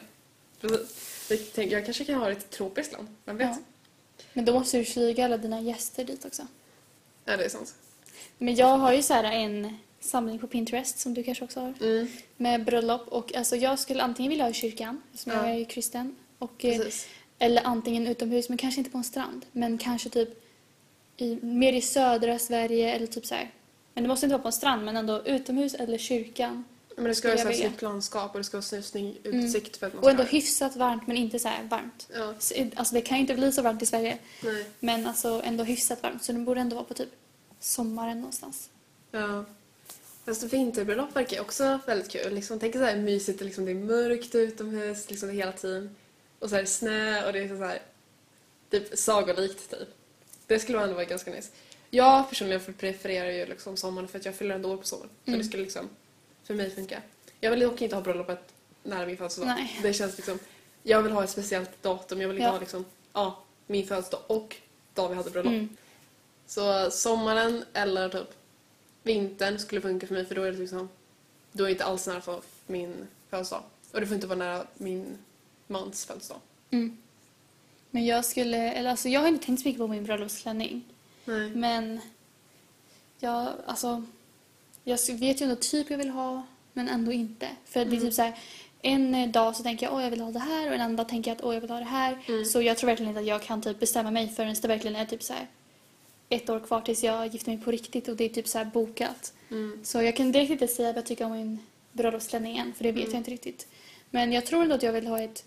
Jag, 1.56 1.86
kanske 1.86 2.06
kan 2.06 2.16
ha 2.16 2.26
det 2.26 2.32
i 2.34 2.38
ett 2.38 2.50
tropiskt 2.50 2.94
land, 2.94 3.08
vem 3.26 3.38
vet? 3.38 3.48
Ja. 3.50 3.58
Men 4.34 4.46
då 4.46 4.54
måste 4.54 4.78
du 4.78 4.86
flyga 4.86 5.26
alla 5.26 5.38
dina 5.38 5.62
gäster 5.62 6.04
dit 6.04 6.26
också. 6.26 6.48
Ja, 7.26 7.38
det 7.38 7.46
är 7.46 7.50
sant. 7.50 7.76
Men 8.38 8.56
jag 8.56 8.78
har 8.78 8.94
ju 8.94 9.02
så 9.04 9.14
här 9.14 9.24
en 9.24 9.78
samling 10.00 10.40
på 10.40 10.48
Pinterest 10.48 11.00
som 11.00 11.14
du 11.14 11.24
kanske 11.24 11.44
också 11.44 11.60
har. 11.60 11.74
Mm, 11.82 12.08
Med 12.38 12.66
bröllop 12.66 13.08
och 13.08 13.36
alltså 13.36 13.56
jag 13.56 13.80
skulle 13.80 14.04
antingen 14.04 14.30
vilja 14.30 14.44
ha 14.46 14.52
i 14.52 14.54
kyrkan, 14.54 15.02
som 15.16 15.32
Ja. 15.32 15.38
jag 15.38 15.50
är 15.56 15.58
ju 15.60 15.66
kristen. 15.66 16.16
Och, 16.40 16.66
eh, 16.66 16.78
precis. 16.78 17.08
eller 17.40 17.62
antingen 17.68 18.08
utomhus, 18.08 18.50
men 18.50 18.58
kanske 18.58 18.80
inte 18.80 18.92
på 18.92 18.98
en 18.98 19.04
strand. 19.04 19.46
Men 19.52 19.78
kanske 19.78 20.10
typ 20.10 20.30
i, 21.22 21.40
mer 21.42 21.74
i 21.74 21.82
södra 21.82 22.40
Sverige 22.40 22.96
eller 22.96 23.08
typ 23.08 23.26
så 23.26 23.36
här. 23.36 23.52
Men 23.94 24.04
det 24.04 24.08
måste 24.08 24.26
inte 24.26 24.34
vara 24.34 24.42
på 24.42 24.48
en 24.48 24.54
strand, 24.54 24.86
men 24.86 24.98
ändå 24.98 25.22
utomhus 25.26 25.74
eller 25.74 25.98
kyrkan. 25.98 26.64
Men 26.96 27.04
det 27.06 27.16
ska 27.16 27.28
vara 27.36 27.54
snyggt 27.54 27.82
landskap 27.82 28.32
och 28.34 28.38
det 28.40 28.44
ska 28.44 28.58
vara 28.58 28.82
snygg 28.82 29.18
Mm. 29.24 29.40
utsikt 29.46 29.78
för 29.78 29.88
att 29.88 29.94
man 29.94 30.04
Och 30.04 30.10
ändå 30.10 30.24
ska... 30.24 30.32
hyfsat 30.32 30.76
varmt, 30.76 31.08
men 31.08 31.18
inte 31.18 31.40
så 31.40 31.48
här 31.48 31.64
varmt. 31.64 32.08
Ja, 32.14 32.34
Så, 32.40 32.54
Alltså 32.76 32.94
det 32.96 33.02
kan 33.02 33.18
ju 33.18 33.22
inte 33.22 33.34
bli 33.34 33.52
så 33.52 33.62
varmt 33.62 33.82
i 33.82 33.86
Sverige, 33.86 34.18
nej. 34.44 34.66
men 34.80 35.08
alltså 35.08 35.42
ändå 35.46 35.64
hyfsat 35.64 36.04
varmt. 36.04 36.24
Så 36.24 36.32
det 36.32 36.40
borde 36.40 36.62
ändå 36.62 36.76
vara 36.76 36.86
på 36.86 36.94
typ 36.94 37.10
sommaren 37.60 38.18
någonstans. 38.18 38.70
Ja. 39.12 39.46
Fast 40.26 40.44
vinterbröllop 40.44 41.16
verkar 41.16 41.42
också 41.42 41.80
väldigt 41.88 42.10
kul. 42.12 42.34
Liksom, 42.34 42.60
tänk 42.60 42.74
så 42.74 42.80
här 42.84 42.96
mysigt, 42.96 43.42
liksom, 43.42 43.66
det 43.66 43.72
är 43.72 43.76
mörkt 43.76 44.36
utomhus 44.36 45.10
liksom, 45.10 45.30
hela 45.30 45.52
tiden. 45.52 45.96
Och 46.40 46.50
så 46.50 46.56
är 46.56 46.62
det 46.62 46.68
snö 46.68 47.28
och 47.28 47.34
det 47.34 47.40
är 47.40 47.48
så 47.48 47.64
här, 47.64 47.80
typ 48.70 48.98
sagolikt 48.98 49.70
typ. 49.70 49.90
Det 50.50 50.60
skulle 50.60 50.82
ändå 50.82 50.94
vara 50.96 51.06
ganska 51.06 51.32
nice. 51.32 51.50
Jag 51.90 52.30
personligen 52.30 52.74
prefererar 52.74 53.32
ju 53.32 53.46
liksom 53.46 53.78
sommaren 53.78 54.08
för 54.08 54.20
att 54.20 54.26
jag 54.26 54.36
fyller 54.36 54.56
ändå 54.56 54.72
år 54.72 54.78
på 54.78 54.86
sommaren. 54.86 55.10
Så 55.26 55.30
Mm. 55.32 55.40
det 55.40 55.46
skulle 55.46 55.64
liksom 55.64 55.90
för 56.44 56.54
mig 56.54 56.70
funka. 56.76 57.02
Jag 57.40 57.52
vill 57.52 57.60
dock 57.60 57.82
inte 57.82 57.96
ha 57.96 58.04
bröllopet 58.04 58.54
nära 58.84 59.06
min 59.06 59.18
födelsedag. 59.18 59.48
Nej. 59.48 59.80
Det 59.84 59.94
känns 59.94 60.18
liksom, 60.18 60.40
jag 60.84 61.02
vill 61.02 61.12
ha 61.12 61.24
ett 61.24 61.30
speciellt 61.30 61.84
datum. 61.84 62.22
Jag 62.22 62.28
vill 62.28 62.38
inte 62.38 62.46
Ja. 62.48 62.52
ha 62.52 62.60
liksom, 62.60 62.86
ja, 63.14 63.44
min 63.68 63.88
födelsedag 63.88 64.22
och 64.28 64.56
dag 64.94 65.10
vi 65.10 65.16
hade 65.16 65.30
bröllop. 65.30 65.54
Mm. 65.54 65.78
Så 66.48 66.92
sommaren 66.92 67.64
eller 67.74 68.10
typ 68.10 68.28
vintern 69.04 69.60
skulle 69.60 69.82
funka 69.82 70.08
för 70.08 70.14
mig 70.14 70.26
för 70.26 70.36
då 70.36 70.42
är 70.44 70.52
det 70.52 70.58
liksom 70.58 70.90
då 71.52 71.64
är 71.64 71.68
det 71.68 71.72
inte 71.72 71.86
alls 71.86 72.08
nära 72.08 72.22
för 72.22 72.42
min 72.68 73.08
födelsedag. 73.30 73.64
Och 73.92 74.00
det 74.02 74.08
får 74.08 74.16
inte 74.16 74.28
vara 74.28 74.40
nära 74.40 74.66
min 74.78 75.18
mans 75.68 76.06
födelsedag. 76.06 76.42
Mm. 76.72 76.98
Men 77.92 78.06
jag 78.06 78.26
skulle, 78.26 78.72
eller 78.72 78.90
alltså 78.90 79.10
jag 79.10 79.22
har 79.22 79.28
inte 79.28 79.46
tänkt 79.46 79.62
så 79.62 79.68
mycket 79.68 79.80
på 79.80 79.88
min 79.88 80.04
bröllopsklänning. 80.04 80.84
Nej. 81.26 81.50
Men 81.50 82.00
jag, 83.20 83.48
alltså, 83.66 84.04
jag 84.84 85.00
vet 85.14 85.42
ju 85.42 85.44
ändå 85.44 85.56
typ 85.56 85.90
jag 85.90 85.98
vill 85.98 86.10
ha, 86.10 86.44
men 86.74 86.90
ändå 86.90 87.12
inte. 87.12 87.50
För 87.66 87.86
det 87.86 87.96
är 87.98 88.02
typ 88.02 88.14
så 88.14 88.22
här, 88.22 88.34
en 88.82 89.32
dag 89.32 89.56
så 89.56 89.64
tänker 89.64 89.86
jag 89.86 89.96
åh 89.96 90.04
jag 90.04 90.10
vill 90.10 90.22
ha 90.22 90.32
det 90.32 90.40
här 90.40 90.68
och 90.68 90.76
en 90.76 90.82
annan 90.82 90.96
dag 90.96 91.10
tänker 91.10 91.32
jag 91.32 91.36
att 91.36 91.44
åh 91.44 91.54
jag 91.54 91.62
vill 91.62 91.70
ha 91.70 91.80
det 91.80 91.86
här. 91.86 92.18
Mm. 92.28 92.46
Så 92.46 92.62
jag 92.62 92.78
tror 92.78 92.88
verkligen 92.88 93.10
inte 93.10 93.20
att 93.20 93.28
jag 93.28 93.44
kan 93.44 93.62
typ 93.62 93.80
bestämma 93.80 94.12
mig 94.12 94.28
förrän 94.30 94.56
det 94.62 94.68
verkligen 94.68 94.96
är 94.96 95.06
typ 95.06 95.24
så 95.24 95.34
här 95.34 95.48
ett 96.30 96.50
år 96.50 96.60
kvar 96.60 96.82
tills 96.82 97.04
jag 97.04 97.28
gifter 97.28 97.52
mig 97.52 97.62
på 97.64 97.72
riktigt 97.72 98.08
och 98.08 98.16
det 98.16 98.24
är 98.26 98.30
typ 98.30 98.48
så 98.48 98.58
här 98.58 98.66
bokat. 98.66 99.34
Mm. 99.50 99.80
Så 99.84 100.02
jag 100.02 100.16
kan 100.16 100.32
direkt 100.32 100.52
inte 100.52 100.68
säga 100.68 100.88
vad 100.88 100.98
jag 100.98 101.06
tycker 101.06 101.26
om 101.26 101.32
min 101.32 101.60
bröllopsklänning 101.92 102.58
än, 102.58 102.74
för 102.74 102.84
det 102.84 102.92
vet 102.92 103.02
Mm. 103.04 103.12
jag 103.14 103.20
inte 103.20 103.32
riktigt. 103.32 103.68
Men 104.10 104.32
jag 104.32 104.46
tror 104.46 104.62
ändå 104.64 104.76
att 104.76 104.84
jag 104.84 104.94
vill 104.94 105.08
ha 105.08 105.20
ett 105.22 105.44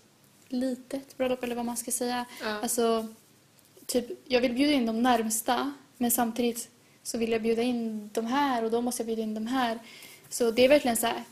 litet 0.53 1.17
bröllop 1.17 1.43
eller 1.43 1.55
vad 1.55 1.65
man 1.65 1.77
ska 1.77 1.91
säga. 1.91 2.25
Ja. 2.43 2.59
Alltså, 2.61 3.07
typ, 3.85 4.05
jag 4.25 4.41
vill 4.41 4.53
bjuda 4.53 4.73
in 4.73 4.85
de 4.85 5.01
närmsta 5.01 5.73
men 5.97 6.11
samtidigt 6.11 6.69
så 7.03 7.17
vill 7.17 7.31
jag 7.31 7.41
bjuda 7.41 7.61
in 7.61 8.09
de 8.13 8.25
här 8.25 8.63
och 8.63 8.71
då 8.71 8.81
måste 8.81 9.01
jag 9.01 9.07
bjuda 9.07 9.21
in 9.21 9.33
de 9.33 9.47
här. 9.47 9.79
Så 10.29 10.51
det 10.51 10.65
är 10.65 10.69
verkligen 10.69 10.97
så 10.97 11.07
här, 11.07 11.23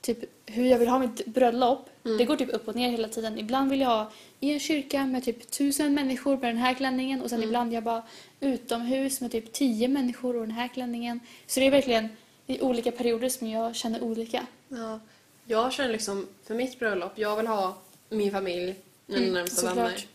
typ 0.00 0.18
hur 0.46 0.64
jag 0.66 0.78
vill 0.78 0.88
ha 0.88 0.98
mitt 0.98 1.26
bröllop. 1.26 1.88
Mm. 2.04 2.18
Det 2.18 2.24
går 2.24 2.36
typ 2.36 2.54
upp 2.54 2.68
och 2.68 2.74
ner 2.76 2.90
hela 2.90 3.08
tiden. 3.08 3.38
Ibland 3.38 3.70
vill 3.70 3.80
jag 3.80 3.88
ha 3.88 4.10
i 4.40 4.52
en 4.52 4.60
kyrka 4.60 5.06
med 5.06 5.24
typ 5.24 5.50
tusen 5.50 5.94
människor 5.94 6.36
med 6.36 6.48
den 6.48 6.56
här 6.56 6.74
klänningen 6.74 7.22
och 7.22 7.30
sen 7.30 7.38
Mm. 7.38 7.48
ibland 7.48 7.72
jag 7.72 7.82
bara 7.84 8.02
utomhus 8.40 9.20
med 9.20 9.32
typ 9.32 9.52
tio 9.52 9.88
människor 9.88 10.36
och 10.36 10.42
den 10.46 10.50
här 10.56 10.68
klänningen. 10.68 11.20
Så 11.46 11.60
det 11.60 11.66
är 11.66 11.70
verkligen 11.70 12.08
i 12.46 12.60
olika 12.60 12.90
perioder 12.92 13.28
som 13.28 13.48
jag 13.48 13.76
känner 13.76 14.02
olika. 14.02 14.46
Ja. 14.68 15.00
Jag 15.46 15.72
känner 15.72 15.92
liksom, 15.92 16.26
för 16.44 16.54
mitt 16.54 16.78
bröllop, 16.78 17.12
jag 17.14 17.36
vill 17.36 17.46
ha 17.46 17.76
min 18.10 18.30
familj, 18.30 18.74
mina 19.06 19.22
Mm, 19.22 19.34
närmsta 19.34 19.74
vänner. 19.74 20.06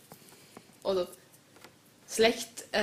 Och 0.82 0.94
då, 0.94 1.06
släkt. 2.06 2.64
Eh, 2.72 2.80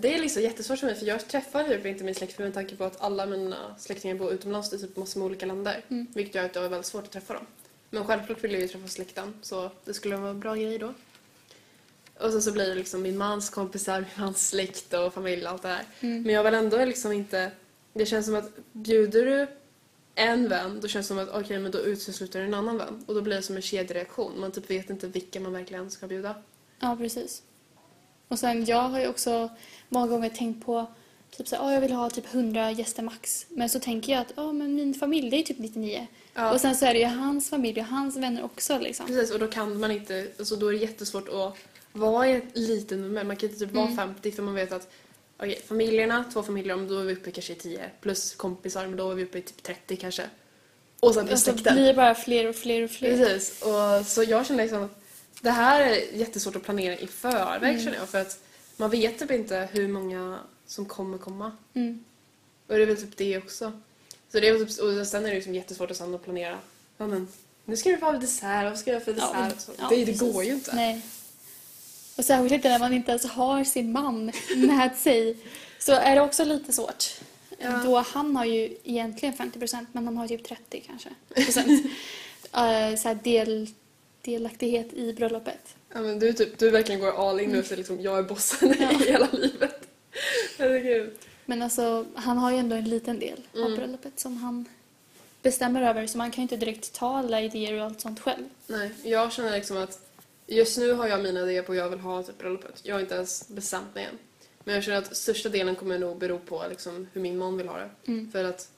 det 0.00 0.14
är 0.14 0.20
liksom 0.20 0.42
jättesvårt 0.42 0.78
för 0.78 0.86
mig 0.86 0.94
för 0.94 1.06
jag 1.06 1.28
träffar 1.28 1.64
typ 1.64 1.86
inte 1.86 2.04
min 2.04 2.14
släkt 2.14 2.32
för 2.32 2.42
med 2.42 2.54
tanke 2.54 2.76
på 2.76 2.84
att 2.84 3.00
alla 3.00 3.26
mina 3.26 3.76
släktingar 3.78 4.14
bor 4.14 4.32
utomlands 4.32 4.72
i 4.72 4.78
typ 4.78 4.96
massor 4.96 5.20
med 5.20 5.26
olika 5.26 5.46
länder. 5.46 5.84
Mm. 5.88 6.06
Vilket 6.14 6.34
gör 6.34 6.44
att 6.44 6.52
det 6.52 6.60
är 6.60 6.68
väldigt 6.68 6.86
svårt 6.86 7.04
att 7.04 7.10
träffa 7.10 7.34
dem. 7.34 7.46
Men 7.90 8.06
självklart 8.06 8.44
vill 8.44 8.52
jag 8.52 8.60
ju 8.60 8.68
träffa 8.68 8.88
släkten 8.88 9.34
så 9.42 9.70
det 9.84 9.94
skulle 9.94 10.16
vara 10.16 10.30
en 10.30 10.40
bra 10.40 10.54
grej 10.54 10.78
då. 10.78 10.94
Och 12.18 12.32
sen 12.32 12.42
så 12.42 12.52
blir 12.52 12.68
det 12.68 12.74
liksom 12.74 13.02
min 13.02 13.16
mans 13.16 13.50
kompisar, 13.50 14.00
min 14.16 14.24
mans 14.26 14.48
släkt 14.48 14.92
och 14.92 15.14
familj 15.14 15.44
och 15.44 15.50
allt 15.50 15.62
det 15.62 15.68
här. 15.68 15.84
Mm. 16.00 16.22
Men 16.22 16.34
jag 16.34 16.44
vill 16.44 16.54
ändå 16.54 16.84
liksom 16.84 17.12
inte... 17.12 17.50
Det 17.92 18.06
känns 18.06 18.26
som 18.26 18.34
att 18.34 18.50
bjuder 18.72 19.26
du 19.26 19.46
en 20.14 20.48
vän, 20.48 20.80
då 20.82 20.88
känns 20.88 21.06
det 21.06 21.08
som 21.08 21.18
att 21.18 21.28
okej, 21.34 21.58
men 21.58 21.70
då 21.72 21.78
utesluter 21.78 22.38
du 22.40 22.44
en 22.46 22.54
annan 22.54 22.78
vän. 22.78 23.04
Och 23.06 23.14
då 23.14 23.20
blir 23.20 23.36
det 23.36 23.42
som 23.42 23.56
en 23.56 23.62
kedjereaktion. 23.62 24.40
Man 24.40 24.52
typ 24.52 24.70
vet 24.70 24.90
inte 24.90 25.06
vilka 25.06 25.40
man 25.40 25.52
verkligen 25.52 25.90
ska 25.90 26.06
bjuda. 26.06 26.34
Ja, 26.80 26.96
precis. 27.00 27.42
Och 28.28 28.38
sen 28.38 28.64
jag 28.64 28.82
har 28.88 29.00
ju 29.00 29.08
också 29.08 29.50
många 29.88 30.06
gånger 30.06 30.28
tänkt 30.28 30.66
på 30.66 30.86
typ 31.36 31.48
så 31.48 31.56
här, 31.56 31.64
"Åh, 31.64 31.74
jag 31.74 31.80
vill 31.80 31.92
ha 31.92 32.10
typ 32.10 32.26
100 32.34 32.70
gäster 32.70 33.02
max. 33.02 33.46
Men 33.48 33.68
så 33.68 33.80
tänker 33.80 34.12
jag 34.12 34.20
att 34.20 34.32
"Ja, 34.36 34.52
men 34.52 34.74
min 34.74 34.94
familj 34.94 35.30
det 35.30 35.36
är 35.36 35.42
typ 35.42 35.58
99. 35.58 36.06
Ja. 36.34 36.52
Och 36.52 36.60
sen 36.60 36.76
så 36.76 36.86
är 36.86 36.92
det 36.94 37.00
ju 37.00 37.06
hans 37.06 37.50
familj 37.50 37.80
och 37.80 37.86
hans 37.86 38.16
vänner 38.16 38.44
också 38.44 38.78
liksom. 38.78 39.06
Precis, 39.06 39.30
och 39.30 39.38
då 39.38 39.46
kan 39.46 39.80
man 39.80 39.90
inte... 39.90 40.28
Alltså 40.38 40.56
då 40.56 40.68
är 40.68 40.72
det 40.72 40.78
jättesvårt 40.78 41.28
att 41.28 41.56
vara 41.92 42.28
i 42.28 42.32
ett 42.36 42.44
litet 42.58 42.98
nummer. 42.98 43.24
Man 43.24 43.36
kan 43.36 43.48
inte 43.48 43.60
typ 43.64 43.74
vara 43.74 43.84
Mm. 43.84 43.96
50 43.96 44.32
för 44.32 44.42
man 44.42 44.54
vet 44.54 44.72
att 44.72 44.90
okej, 45.42 45.62
familjerna, 45.66 46.24
två 46.32 46.42
familjer, 46.42 46.76
men 46.76 46.88
då 46.88 46.98
är 46.98 47.04
vi 47.04 47.12
uppe 47.12 47.30
kanske 47.30 47.52
i 47.52 47.56
10. 47.56 47.90
Plus 48.00 48.34
kompisar, 48.34 48.86
men 48.86 48.96
då 48.96 49.10
är 49.10 49.14
vi 49.14 49.24
uppe 49.24 49.38
i 49.38 49.42
typ 49.42 49.62
30 49.62 49.96
kanske. 49.96 50.22
Och 51.00 51.14
sen 51.14 51.24
Och 51.24 51.30
så 51.30 51.36
släkten. 51.52 51.74
blir 51.74 51.86
det 51.86 51.94
bara 51.94 52.14
fler 52.14 52.48
och 52.48 52.56
fler 52.56 52.82
och 52.84 52.90
fler. 52.90 53.16
Precis. 53.16 53.62
Och 53.62 54.06
så 54.06 54.22
jag 54.22 54.46
känner 54.46 54.62
liksom 54.64 54.82
att 54.82 54.98
Det 55.40 55.50
här 55.50 55.80
är 55.80 56.16
jättesvårt 56.16 56.56
att 56.56 56.62
planera 56.62 56.96
i 56.98 57.06
förväg 57.06 57.70
Mm. 57.70 57.84
känner 57.84 57.96
jag 57.98 58.08
för 58.08 58.20
att 58.20 58.38
man 58.76 58.90
vet 58.90 59.18
typ 59.18 59.30
inte 59.30 59.68
hur 59.72 59.88
många 59.88 60.38
som 60.66 60.86
kommer 60.86 61.18
komma. 61.18 61.52
Mm. 61.74 62.04
Och 62.66 62.74
det 62.76 62.82
är 62.82 62.86
väl 62.86 62.96
typ 62.96 63.16
det 63.16 63.38
också. 63.38 63.72
Så 64.32 64.40
det 64.40 64.48
är 64.48 64.64
typ, 64.64 64.78
och 65.00 65.06
sen 65.06 65.24
är 65.24 65.28
det 65.28 65.34
liksom 65.34 65.54
jättesvårt 65.54 65.90
att 65.90 65.96
sen 65.96 66.14
att 66.14 66.24
planera. 66.24 66.58
Ja 66.96 67.06
men, 67.06 67.28
nu 67.64 67.76
ska 67.76 67.90
vi 67.90 67.96
få 67.96 68.06
ha 68.06 68.12
dessert, 68.12 68.64
vad 68.64 68.78
ska 68.78 68.90
jag 68.90 68.94
göra 68.94 69.04
för 69.04 69.14
Ja, 69.36 69.44
dessert? 69.44 69.60
Så 69.60 69.72
ja, 69.78 69.88
det, 69.90 70.04
det 70.04 70.18
går 70.18 70.44
ju 70.44 70.52
inte. 70.52 70.74
Nej. 70.74 71.02
Och 72.16 72.24
särskilt 72.24 72.52
inte 72.52 72.68
när 72.68 72.78
man 72.78 72.92
inte 72.92 73.10
ens 73.10 73.24
har 73.26 73.64
sin 73.64 73.92
man 73.92 74.32
med 74.56 74.96
sig. 74.96 75.36
Så 75.78 75.92
är 75.92 76.14
det 76.14 76.20
också 76.20 76.44
lite 76.44 76.72
svårt. 76.72 77.04
Ja. 77.58 77.80
Då 77.84 77.98
han 77.98 78.36
har 78.36 78.44
ju 78.44 78.76
egentligen 78.84 79.34
50% 79.34 79.86
men 79.92 80.04
han 80.06 80.16
har 80.16 80.28
typ 80.28 80.44
30 80.44 80.80
kanske. 80.86 81.08
Procent. 81.34 81.86
Så 83.02 83.08
här 83.08 83.18
del, 83.22 83.68
delaktighet 84.22 84.92
i 84.92 85.12
bröllopet. 85.12 85.74
Ja, 85.94 86.00
men 86.00 86.18
du, 86.18 86.32
typ, 86.32 86.58
du 86.58 86.70
verkligen 86.70 87.00
går 87.00 87.28
all 87.28 87.40
in 87.40 87.50
nu 87.50 87.58
och 87.58 87.64
säger 87.64 87.76
liksom 87.76 88.00
jag 88.00 88.18
är 88.18 88.22
bossen 88.22 88.74
Ja. 88.80 88.92
i 88.92 88.94
hela 89.10 89.28
livet. 89.32 89.88
Herregud. 90.58 91.10
Men 91.46 91.62
alltså 91.62 92.06
han 92.14 92.38
har 92.38 92.50
ju 92.52 92.56
ändå 92.58 92.76
en 92.76 92.88
liten 92.88 93.18
del 93.18 93.40
av 93.54 93.60
Mm. 93.60 93.76
bröllopet 93.76 94.20
som 94.20 94.36
han 94.36 94.64
bestämmer 95.42 95.82
över 95.82 96.06
så 96.06 96.18
man 96.18 96.30
kan 96.30 96.36
ju 96.36 96.42
inte 96.42 96.56
direkt 96.56 96.92
ta 96.92 97.18
alla 97.18 97.40
idéer 97.40 97.74
och 97.78 97.84
allt 97.84 98.00
sånt 98.00 98.20
själv. 98.20 98.44
Nej, 98.66 98.90
jag 99.02 99.32
känner 99.32 99.50
liksom 99.52 99.76
att 99.76 100.00
just 100.46 100.78
nu 100.78 100.92
har 100.92 101.06
jag 101.08 101.22
mina 101.22 101.40
idéer 101.42 101.62
på 101.62 101.72
hur 101.72 101.80
jag 101.80 101.88
vill 101.88 101.98
ha 102.00 102.22
typ 102.22 102.38
bröllopet. 102.38 102.80
Jag 102.82 102.94
har 102.94 103.00
inte 103.00 103.14
ens 103.14 103.48
bestämt 103.48 103.94
mig 103.94 104.04
än. 104.04 104.18
Men 104.64 104.74
jag 104.74 104.84
känner 104.84 104.98
att 104.98 105.16
största 105.16 105.48
delen 105.48 105.76
kommer 105.76 105.98
nog 105.98 106.18
bero 106.18 106.38
på 106.38 106.64
liksom 106.70 107.06
hur 107.12 107.20
min 107.20 107.38
man 107.38 107.56
vill 107.56 107.68
ha 107.68 107.76
det. 107.78 107.90
Mm. 108.06 108.32
För 108.32 108.44
att 108.44 108.68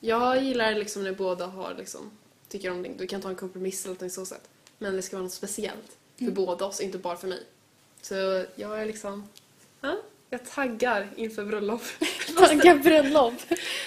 jag 0.00 0.42
gillar 0.44 0.74
liksom 0.74 1.04
när 1.04 1.12
båda 1.12 1.46
har 1.46 1.74
liksom, 1.78 2.10
tycker 2.48 2.70
om 2.70 2.82
det. 2.82 2.88
Du 2.98 3.06
kan 3.06 3.20
ta 3.20 3.28
en 3.28 3.36
kompromiss 3.36 3.84
eller 3.86 3.96
något 4.02 4.12
så 4.12 4.26
sätt. 4.26 4.48
Men 4.78 4.96
det 4.96 5.02
ska 5.02 5.16
vara 5.16 5.22
något 5.24 5.32
speciellt 5.32 5.96
för 6.16 6.22
Mm. 6.24 6.34
båda 6.34 6.64
oss, 6.64 6.80
inte 6.80 6.98
bara 6.98 7.16
för 7.16 7.28
mig. 7.28 7.42
Så 8.02 8.14
jag 8.54 8.80
är 8.82 8.86
liksom, 8.86 9.28
ja, 9.80 9.96
jag 10.30 10.50
taggar 10.50 11.08
inför 11.16 11.44
bröllop. 11.44 11.82
Tagga 12.36 12.74
bröllop! 12.74 13.34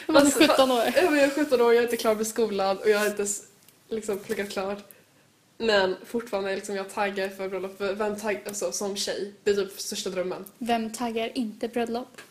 Man 0.07 0.15
är 0.27 0.29
Fast- 0.29 0.37
17 0.51 0.71
år. 0.71 0.83
Ja, 0.95 1.01
jag 1.01 1.17
är 1.17 1.29
17 1.29 1.61
år, 1.61 1.73
jag 1.73 1.79
är 1.79 1.83
inte 1.83 1.97
klar 1.97 2.15
med 2.15 2.27
skolan 2.27 2.77
och 2.77 2.89
jag 2.89 2.99
har 2.99 3.07
inte 3.07 3.25
liksom 3.89 4.19
pluggat 4.19 4.49
klart. 4.49 4.83
Men 5.61 5.95
fortfarande 6.05 6.55
liksom 6.55 6.75
jag 6.75 6.89
taggar 6.89 7.29
för 7.29 7.49
bröllop. 7.49 7.77
För 7.77 7.93
Vem 7.93 8.15
taggar, 8.15 8.41
alltså 8.47 8.71
som 8.71 8.95
tjej, 8.95 9.33
det 9.43 9.51
är 9.51 9.55
typ 9.55 9.79
största 9.79 10.09
drömmen. 10.09 10.45
Vem 10.57 10.93
taggar 10.93 11.37
inte 11.37 11.67
bröllop? 11.67 12.21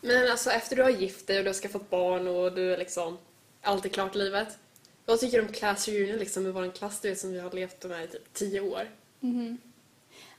Men 0.00 0.30
alltså 0.30 0.50
efter 0.50 0.76
du 0.76 0.82
har 0.82 0.90
gift 0.90 1.26
dig 1.26 1.38
och 1.38 1.44
du 1.44 1.48
har 1.50 1.54
skaffat 1.54 1.90
barn 1.90 2.28
och 2.28 2.52
du 2.52 2.72
är 2.72 2.78
liksom 2.78 3.18
allt 3.62 3.84
är 3.84 3.88
klart 3.88 4.14
i 4.14 4.18
livet. 4.18 4.58
Vad 5.06 5.20
tycker 5.20 5.38
du 5.42 5.46
om 5.46 5.52
class 5.52 5.88
reunion 5.88 6.18
liksom 6.18 6.42
med 6.42 6.52
vår 6.54 6.70
klass 6.72 7.00
du 7.00 7.08
vet 7.08 7.18
som 7.20 7.32
vi 7.32 7.40
har 7.40 7.50
levt 7.50 7.84
med 7.84 8.04
i 8.04 8.06
typ 8.08 8.32
10 8.34 8.60
år? 8.60 8.90
Mhm. 9.20 9.58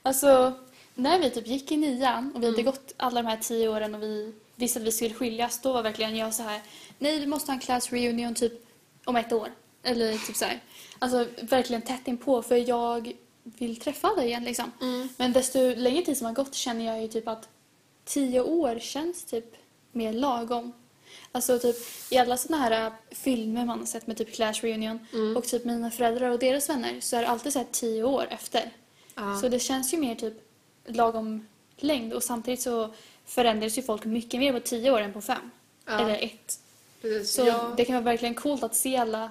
Alltså, 0.02 0.52
när 0.94 1.18
vi 1.18 1.30
typ 1.30 1.46
gick 1.46 1.72
i 1.72 1.76
nian 1.76 2.32
och 2.34 2.42
vi 2.42 2.46
hade 2.46 2.60
Mm. 2.60 2.72
gått 2.72 2.94
alla 2.96 3.22
de 3.22 3.28
här 3.28 3.36
tio 3.36 3.68
åren 3.68 3.94
och 3.94 4.02
vi 4.02 4.32
visste 4.56 4.78
att 4.78 4.86
vi 4.86 4.92
skulle 4.92 5.14
skiljas, 5.14 5.60
då 5.60 5.72
var 5.72 5.82
verkligen 5.82 6.16
jag 6.16 6.34
så 6.34 6.42
här: 6.42 6.60
nej 6.98 7.20
vi 7.20 7.26
måste 7.26 7.50
ha 7.50 7.54
en 7.54 7.60
class 7.60 7.92
reunion 7.92 8.34
typ 8.34 8.52
om 9.04 9.16
ett 9.16 9.32
år. 9.32 9.48
Eller 9.82 10.26
typ 10.26 10.36
så 10.36 10.44
här. 10.44 10.60
Alltså 10.98 11.26
verkligen 11.42 11.82
tätt 11.82 12.08
inpå 12.08 12.42
för 12.42 12.68
jag 12.68 13.12
vill 13.42 13.76
träffa 13.80 14.08
alla 14.08 14.24
igen 14.24 14.44
liksom. 14.44 14.72
Men 15.16 15.32
desto 15.32 15.74
längre 15.74 16.02
tid 16.02 16.18
som 16.18 16.26
har 16.26 16.34
gått 16.34 16.54
känner 16.54 16.84
jag 16.84 17.02
ju 17.02 17.08
typ 17.08 17.28
att 17.28 17.48
tio 18.04 18.40
år 18.40 18.78
känns 18.78 19.24
typ 19.24 19.54
mer 19.92 20.12
lagom. 20.12 20.72
Alltså 21.32 21.58
typ 21.58 21.76
i 22.10 22.18
alla 22.18 22.36
såna 22.36 22.56
här 22.56 22.86
äh, 22.86 22.92
filmer 23.10 23.64
man 23.64 23.78
har 23.78 23.86
sett 23.86 24.06
med 24.06 24.16
typ 24.16 24.34
Clash 24.34 24.52
Reunion 24.62 25.06
Mm. 25.12 25.36
och 25.36 25.44
typ 25.44 25.64
mina 25.64 25.90
föräldrar 25.90 26.30
och 26.30 26.38
deras 26.38 26.68
vänner 26.68 27.00
så 27.00 27.16
är 27.16 27.20
det 27.20 27.28
alltid 27.28 27.52
så 27.52 27.58
här 27.58 27.66
tio 27.72 28.04
år 28.04 28.26
efter. 28.30 28.70
Ja. 29.14 29.36
Så 29.40 29.48
det 29.48 29.58
känns 29.58 29.94
ju 29.94 29.98
mer 29.98 30.14
typ 30.14 30.34
lagom 30.86 31.46
längd 31.76 32.12
och 32.12 32.22
samtidigt 32.22 32.62
så 32.62 32.94
förändras 33.26 33.78
ju 33.78 33.82
folk 33.82 34.04
mycket 34.04 34.40
mer 34.40 34.52
på 34.52 34.60
tio 34.60 34.90
år 34.90 35.00
än 35.00 35.12
på 35.12 35.20
fem. 35.20 35.50
ja, 35.86 35.98
Eller 36.00 36.24
ett. 36.24 36.58
precis. 37.02 37.32
Så 37.34 37.46
ja. 37.46 37.74
det 37.76 37.84
kan 37.84 37.94
vara 37.94 38.04
verkligen 38.04 38.34
coolt 38.34 38.62
att 38.62 38.74
se 38.74 38.96
alla 38.96 39.30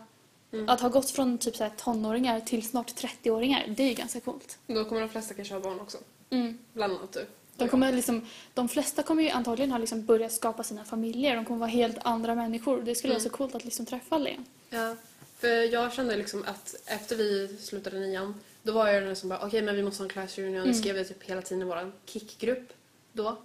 Mm. 0.53 0.69
Att 0.69 0.81
ha 0.81 0.89
gått 0.89 1.09
från 1.11 1.37
typ 1.37 1.55
så 1.55 1.63
här 1.63 1.71
tonåringar 1.77 2.39
till 2.39 2.67
snart 2.67 2.91
30-åringar, 2.91 3.65
det 3.67 3.83
är 3.83 3.87
ju 3.87 3.93
ganska 3.93 4.19
coolt. 4.19 4.57
Då 4.67 4.85
kommer 4.85 5.01
de 5.01 5.09
flesta 5.09 5.33
kanske 5.33 5.53
ha 5.53 5.61
barn 5.61 5.79
också. 5.79 5.97
Mm. 6.29 6.57
Bland 6.73 6.93
annat 6.93 7.11
du. 7.13 7.25
De, 7.57 7.67
kommer 7.69 7.91
liksom, 7.93 8.27
de 8.53 8.69
flesta 8.69 9.03
kommer 9.03 9.23
ju 9.23 9.29
antagligen 9.29 9.71
ha 9.71 9.77
liksom 9.77 10.05
börjat 10.05 10.31
skapa 10.31 10.63
sina 10.63 10.85
familjer. 10.85 11.35
De 11.35 11.45
kommer 11.45 11.59
vara 11.59 11.69
helt 11.69 11.97
andra 12.01 12.35
människor. 12.35 12.81
Det 12.81 12.95
skulle 12.95 13.13
Mm. 13.13 13.23
vara 13.23 13.29
så 13.31 13.37
coolt 13.37 13.55
att 13.55 13.65
liksom 13.65 13.85
träffa 13.85 14.15
alla 14.15 14.29
igen. 14.29 14.45
Ja, 14.69 14.95
för 15.39 15.73
jag 15.73 15.93
kände 15.93 16.17
liksom 16.17 16.43
att 16.47 16.75
efter 16.85 17.15
vi 17.15 17.57
slutade 17.61 17.99
nian, 17.99 18.39
då 18.63 18.71
var 18.71 18.87
jag 18.87 19.03
den 19.03 19.15
som 19.15 19.29
bara 19.29 19.45
okej 19.45 19.61
men 19.61 19.75
vi 19.75 19.83
måste 19.83 20.03
ha 20.03 20.05
en 20.05 20.09
class 20.13 20.37
reunion. 20.37 20.63
Mm. 20.63 20.73
Skrev 20.73 20.95
vi 20.95 21.05
typ 21.05 21.23
hela 21.23 21.41
tiden 21.41 21.61
i 21.61 21.65
vår 21.65 21.91
kickgrupp 22.05 22.73
då. 23.13 23.37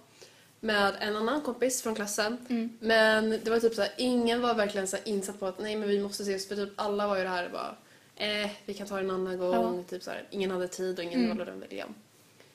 Med 0.59 0.95
en 0.99 1.15
annan 1.15 1.41
kompis 1.41 1.81
från 1.81 1.95
klassen. 1.95 2.37
Mm. 2.49 2.77
Men 2.79 3.29
det 3.29 3.49
var 3.49 3.59
typ 3.59 3.75
så 3.75 3.81
här, 3.81 3.91
ingen 3.97 4.41
var 4.41 4.53
verkligen 4.53 4.87
så 4.87 4.97
insatt 5.05 5.39
på 5.39 5.45
att 5.45 5.59
nej 5.59 5.75
men 5.75 5.89
vi 5.89 5.99
måste 5.99 6.23
ses 6.23 6.47
för 6.47 6.55
typ 6.55 6.69
alla 6.75 7.07
var 7.07 7.17
ju 7.17 7.23
det 7.23 7.29
här 7.29 7.49
bara 7.49 7.75
eh, 8.15 8.49
vi 8.65 8.73
kan 8.73 8.87
ta 8.87 8.95
det 8.95 9.01
en 9.01 9.11
annan 9.11 9.37
gång. 9.37 9.83
Typ 9.83 10.03
så 10.03 10.11
här, 10.11 10.27
ingen 10.29 10.51
hade 10.51 10.67
tid 10.67 10.99
och 10.99 11.05
ingen 11.05 11.19
Mm. 11.25 11.37
valde 11.37 11.51
den 11.51 11.59
viljan. 11.59 11.95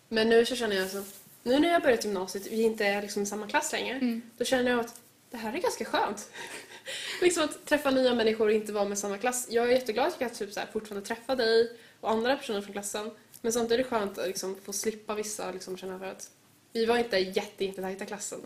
Men 0.09 0.29
nu 0.29 0.47
så 0.47 0.57
känner 0.57 0.77
jag 0.77 0.91
så, 0.91 1.03
nu 1.43 1.59
när 1.59 1.69
jag 1.73 1.83
börjat 1.83 2.05
gymnasiet, 2.05 2.47
vi 2.47 2.63
inte 2.63 2.85
är 2.87 3.03
liksom 3.03 3.23
i 3.23 3.27
samma 3.27 3.47
klass 3.47 3.73
längre, 3.73 3.95
Mm. 3.97 4.23
då 4.39 4.45
känner 4.45 4.71
jag 4.71 4.81
att 4.81 5.01
det 5.31 5.37
här 5.37 5.53
är 5.53 5.59
ganska 5.59 5.85
skönt. 5.85 6.29
liksom 7.23 7.45
att 7.45 7.67
träffa 7.67 7.91
nya 7.91 8.15
människor 8.15 8.47
och 8.47 8.53
inte 8.53 8.73
vara 8.73 8.85
med 8.85 8.99
samma 8.99 9.19
klass. 9.19 9.47
Jag 9.51 9.67
är 9.69 9.73
jätteglad 9.73 10.07
att 10.07 10.17
jag 10.21 10.29
kan 10.29 10.39
typ 10.39 10.53
så 10.53 10.61
här, 10.61 10.67
fortfarande 10.73 11.07
träffa 11.07 11.35
dig 11.37 11.77
och 12.01 12.11
andra 12.11 12.37
personer 12.37 12.61
från 12.61 12.73
klassen. 12.73 13.11
Men 13.41 13.53
samtidigt 13.53 13.73
är 13.87 13.91
det 13.91 13.99
skönt 13.99 14.19
att 14.19 14.27
liksom, 14.27 14.57
få 14.65 14.73
slippa 14.73 15.15
vissa 15.15 15.51
liksom, 15.51 15.77
känna 15.77 15.99
för 15.99 16.07
att 16.07 16.31
vi 16.75 16.85
var 16.87 16.97
inte 16.99 17.17
jätte, 17.19 17.65
jättetajta 17.65 18.05
klassen. 18.07 18.39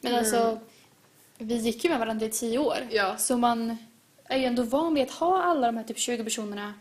Men 0.00 0.12
Mm. 0.12 0.18
alltså, 0.24 0.58
vi 1.38 1.54
gick 1.56 1.84
ju 1.84 1.90
med 1.90 1.98
varandra 1.98 2.26
i 2.26 2.30
tio 2.30 2.58
år. 2.58 2.78
Ja. 2.90 3.16
Så 3.16 3.36
man 3.36 3.76
är 4.24 4.38
ju 4.38 4.44
ändå 4.44 4.62
van 4.62 4.94
vid 4.94 5.02
att 5.04 5.10
ha 5.10 5.42
alla 5.42 5.66
de 5.66 5.76
här 5.76 5.84
typ 5.84 5.98
20 5.98 6.24
personerna 6.24 6.74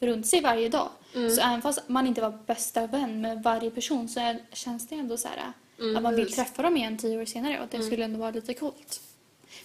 runt 0.00 0.26
sig 0.26 0.40
varje 0.40 0.68
dag. 0.68 0.88
Mm. 1.14 1.30
Så 1.30 1.40
även 1.40 1.62
fast 1.62 1.88
man 1.88 2.06
inte 2.06 2.20
var 2.20 2.38
bästa 2.46 2.86
vän 2.86 3.20
med 3.20 3.42
varje 3.42 3.70
person 3.70 4.08
så 4.08 4.20
är, 4.20 4.38
känns 4.52 4.88
det 4.88 4.94
ändå 4.94 5.16
så 5.16 5.28
här 5.28 5.52
Mm, 5.78 5.96
att 5.96 6.02
man 6.02 6.14
vill 6.14 6.24
precis. 6.24 6.36
träffa 6.36 6.62
dem 6.62 6.76
igen 6.76 6.98
tio 6.98 7.20
år 7.20 7.24
senare 7.24 7.58
och 7.58 7.64
att 7.64 7.70
det 7.70 7.76
Mm. 7.76 7.86
skulle 7.90 8.04
ändå 8.04 8.18
vara 8.18 8.30
lite 8.30 8.54
coolt. 8.54 9.00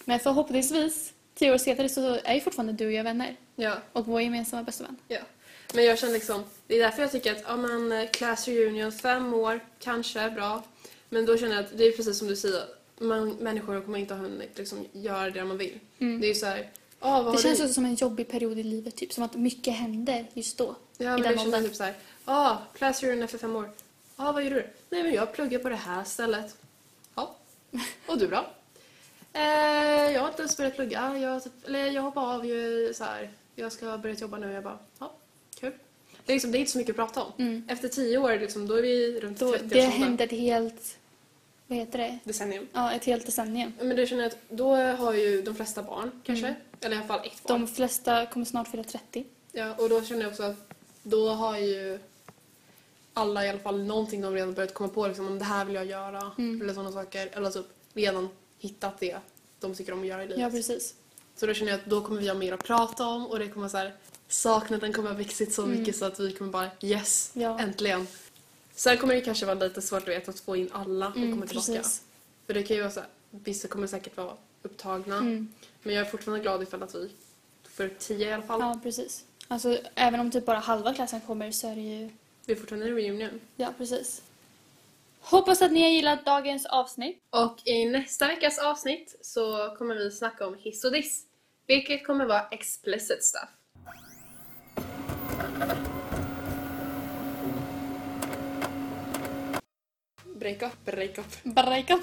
Men 0.04 0.20
förhoppningsvis, 0.20 1.12
tio 1.34 1.54
år 1.54 1.58
senare 1.58 1.88
så 1.88 2.18
är 2.24 2.34
ju 2.34 2.40
fortfarande 2.40 2.72
du 2.72 2.86
och 2.86 2.92
jag 2.92 3.04
vänner. 3.04 3.36
Ja, 3.56 3.76
Och 3.92 4.06
vår 4.06 4.20
gemensamma 4.22 4.62
bästa 4.62 4.84
vän. 4.84 4.96
ja. 5.08 5.18
Men 5.72 5.84
jag 5.84 5.98
känner 5.98 6.12
liksom, 6.12 6.44
det 6.66 6.76
är 6.76 6.82
därför 6.82 7.02
jag 7.02 7.12
tycker 7.12 7.32
att 7.32 7.42
ja, 7.46 7.56
men, 7.56 7.92
eh, 7.92 8.10
class 8.10 8.48
reunion, 8.48 8.92
fem 8.92 9.34
år, 9.34 9.60
kanske 9.78 10.20
är 10.20 10.30
bra. 10.30 10.62
Men 11.08 11.26
då 11.26 11.36
känner 11.36 11.56
jag 11.56 11.64
att 11.64 11.78
det 11.78 11.84
är 11.84 11.92
precis 11.92 12.18
som 12.18 12.28
du 12.28 12.36
säger, 12.36 12.64
man, 12.98 13.30
människor 13.30 13.80
kommer 13.80 13.98
inte 13.98 14.14
ha 14.14 14.20
hunnit 14.20 14.58
liksom, 14.58 14.86
göra 14.92 15.30
det 15.30 15.44
man 15.44 15.58
vill. 15.58 15.80
Mm. 15.98 16.20
Det 16.20 16.26
är 16.26 16.28
ju 16.28 16.34
såhär, 16.34 16.70
ah, 17.00 17.22
vad 17.22 17.34
Det 17.34 17.42
känns 17.42 17.58
du? 17.58 17.64
också 17.64 17.74
som 17.74 17.84
en 17.84 17.94
jobbig 17.94 18.28
period 18.28 18.58
i 18.58 18.62
livet, 18.62 18.96
typ. 18.96 19.12
Som 19.12 19.24
att 19.24 19.34
mycket 19.34 19.74
händer 19.74 20.26
just 20.34 20.58
då. 20.58 20.76
Ja, 20.98 21.18
men 21.18 21.22
det 21.22 21.38
känns 21.38 21.64
typ 21.64 21.76
såhär, 21.76 21.94
ah, 22.24 22.56
class 22.74 23.02
reunion 23.02 23.22
efter 23.22 23.38
fem 23.38 23.56
år. 23.56 23.70
Ja, 24.16 24.28
ah, 24.28 24.32
vad 24.32 24.44
gjorde 24.44 24.56
du? 24.56 24.66
Nej, 24.90 25.02
men 25.02 25.12
jag 25.12 25.32
pluggar 25.34 25.58
på 25.58 25.68
det 25.68 25.76
här 25.76 26.04
stället. 26.04 26.56
Ja. 27.14 27.36
Och 28.06 28.18
du 28.18 28.26
då? 28.26 28.46
Eh, 29.32 30.12
jag 30.12 30.20
har 30.20 30.28
inte 30.28 30.42
ens 30.42 30.56
börjat 30.56 30.74
plugga. 30.74 31.18
Jag, 31.18 31.42
eller 31.66 31.90
jag 31.90 32.02
hoppar 32.02 32.34
av 32.34 32.46
ju 32.46 32.92
så 32.94 33.04
här. 33.04 33.30
Jag 33.54 33.72
ska 33.72 33.98
börja 33.98 34.14
jobba 34.14 34.38
nu. 34.38 34.52
Jag 34.52 34.64
bara, 34.64 34.78
ja, 34.98 35.12
kul. 35.70 35.72
Det 36.26 36.32
är, 36.32 36.34
liksom, 36.34 36.52
det 36.52 36.58
är 36.58 36.60
inte 36.60 36.72
så 36.72 36.78
mycket 36.78 36.90
att 36.90 36.96
prata 36.96 37.22
om. 37.22 37.32
Mm. 37.38 37.64
Efter 37.68 37.88
tio 37.88 38.18
år, 38.18 38.38
liksom, 38.38 38.66
då 38.68 38.74
är 38.74 38.82
vi 38.82 39.20
runt 39.20 39.38
Då, 39.38 39.52
30 39.52 39.66
det 39.66 39.74
ålder. 39.84 39.90
hände 39.98 40.24
ett 40.24 40.30
helt... 40.30 40.98
Vad 41.66 41.78
heter 41.78 41.98
det? 41.98 42.18
Decennium. 42.24 42.66
Ja, 42.72 42.92
ett 42.92 43.04
helt 43.04 43.26
decennium. 43.26 43.72
Men 43.80 43.96
du 43.96 44.06
känner 44.06 44.26
att 44.26 44.36
då 44.48 44.76
har 44.76 45.12
ju 45.12 45.42
de 45.42 45.54
flesta 45.54 45.82
barn, 45.82 46.10
kanske. 46.24 46.46
Mm. 46.46 46.60
Eller 46.80 46.96
i 46.96 46.98
alla 46.98 47.06
fall 47.08 47.20
ett 47.26 47.42
barn. 47.42 47.60
De 47.60 47.68
flesta 47.68 48.26
kommer 48.26 48.46
snart 48.46 48.68
fylla 48.68 48.84
30. 48.84 49.24
Ja, 49.52 49.74
och 49.78 49.88
då 49.88 50.02
känner 50.04 50.22
jag 50.22 50.30
också 50.30 50.42
att 50.42 50.56
då 51.02 51.28
har 51.28 51.58
ju 51.58 51.98
alla 53.12 53.46
i 53.46 53.48
alla 53.48 53.58
fall 53.58 53.82
någonting 53.84 54.20
de 54.20 54.34
redan 54.34 54.54
börjat 54.54 54.74
komma 54.74 54.88
på 54.88 55.06
liksom, 55.06 55.26
om 55.26 55.38
det 55.38 55.44
här 55.44 55.64
vill 55.64 55.74
jag 55.74 55.86
göra 55.86 56.32
Mm. 56.38 56.62
eller 56.62 56.74
sådana 56.74 56.92
saker. 56.92 57.28
Eller 57.32 57.50
typ 57.50 57.66
redan 57.94 58.28
hittat 58.58 59.00
det 59.00 59.16
de 59.60 59.74
tycker 59.74 59.92
om 59.92 60.00
att 60.00 60.06
göra 60.06 60.24
i 60.24 60.26
livet. 60.28 60.40
Ja, 60.42 60.50
precis. 60.50 60.94
så 61.36 61.46
då 61.46 61.54
känner 61.54 61.72
jag 61.72 61.80
att 61.80 61.86
då 61.86 62.00
kommer 62.00 62.20
vi 62.20 62.28
ha 62.28 62.34
mer 62.34 62.52
att 62.52 62.64
prata 62.64 63.06
om 63.06 63.26
och 63.26 63.38
det 63.38 63.48
kommer 63.48 63.68
så 63.68 63.76
här, 63.76 63.92
saknaden 64.32 64.92
kommer 64.92 65.10
ha 65.10 65.16
vuxit 65.16 65.54
så 65.54 65.62
Mm. 65.64 65.78
mycket 65.78 65.96
så 65.96 66.04
att 66.04 66.20
vi 66.20 66.32
kommer 66.32 66.50
bara 66.50 66.70
yes, 66.80 67.30
Ja. 67.34 67.58
äntligen. 67.58 68.06
Sen 68.74 68.96
kommer 68.98 69.14
det 69.14 69.20
kanske 69.20 69.46
vara 69.46 69.58
lite 69.58 69.82
svårt 69.82 70.08
vet, 70.08 70.28
att 70.28 70.40
få 70.40 70.56
in 70.56 70.68
alla 70.72 71.08
och 71.08 71.16
Mm, 71.16 71.30
komma 71.32 71.46
tillbaka. 71.46 71.72
precis. 71.72 72.02
För 72.46 72.54
det 72.54 72.62
kan 72.62 72.76
ju 72.76 72.82
vara 72.82 72.92
så 72.92 73.00
här, 73.00 73.08
vissa 73.30 73.68
kommer 73.68 73.86
säkert 73.86 74.16
vara 74.16 74.36
upptagna. 74.62 75.16
Mm. 75.18 75.52
Men 75.82 75.94
jag 75.94 76.06
är 76.06 76.10
fortfarande 76.10 76.42
glad 76.42 76.62
ifall 76.62 76.82
att 76.82 76.94
vi 76.94 77.10
får 77.70 77.84
upp 77.84 77.98
tio 77.98 78.28
i 78.28 78.32
alla 78.32 78.42
fall. 78.42 78.60
Ja, 78.60 78.80
precis. 78.82 79.24
Alltså, 79.48 79.78
även 79.94 80.20
om 80.20 80.30
typ 80.30 80.46
bara 80.46 80.58
halva 80.58 80.94
klassen 80.94 81.20
kommer 81.20 81.50
så 81.52 81.68
är 81.68 81.74
det 81.74 81.80
ju... 81.80 82.10
Vi 82.46 82.52
är 82.52 82.56
fortfarande 82.56 82.86
en 82.88 82.94
reunion. 82.94 83.40
Ja, 83.56 83.72
precis. 83.78 84.22
Hoppas 85.20 85.62
att 85.62 85.72
ni 85.72 85.82
har 85.82 85.88
gillat 85.88 86.24
dagens 86.24 86.66
avsnitt. 86.66 87.18
Och 87.30 87.66
i 87.68 87.84
nästa 87.84 88.26
veckas 88.26 88.58
avsnitt 88.58 89.16
så 89.20 89.74
kommer 89.78 89.94
vi 89.94 90.10
snacka 90.10 90.46
om 90.46 90.54
hiss 90.54 90.84
och 90.84 90.92
diss. 90.92 91.24
Vilket 91.66 92.06
kommer 92.06 92.24
vara 92.24 92.48
explicit 92.48 93.24
stuff. 93.24 93.48
Break 100.42 100.62
up. 100.62 100.84
Break 100.84 101.18
up. 101.18 101.26
Break 101.44 101.90
up. 101.90 102.00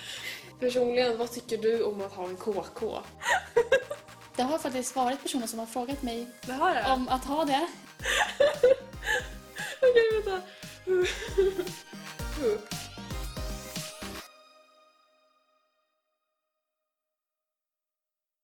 Personligen, 0.60 1.18
vad 1.18 1.32
tycker 1.32 1.58
du 1.58 1.82
om 1.82 2.00
att 2.00 2.12
ha 2.12 2.28
en 2.28 2.36
KK? 2.36 2.98
Det 4.36 4.42
har 4.42 4.58
faktiskt 4.58 4.96
varit 4.96 5.22
personer 5.22 5.46
som 5.46 5.58
har 5.58 5.66
frågat 5.66 6.02
mig 6.02 6.26
det 6.46 6.52
har 6.52 6.74
det. 6.74 6.92
om 6.92 7.08
att 7.08 7.24
ha 7.24 7.44
det. 7.44 7.68
Okej, 9.80 10.22
vänta. 10.24 10.42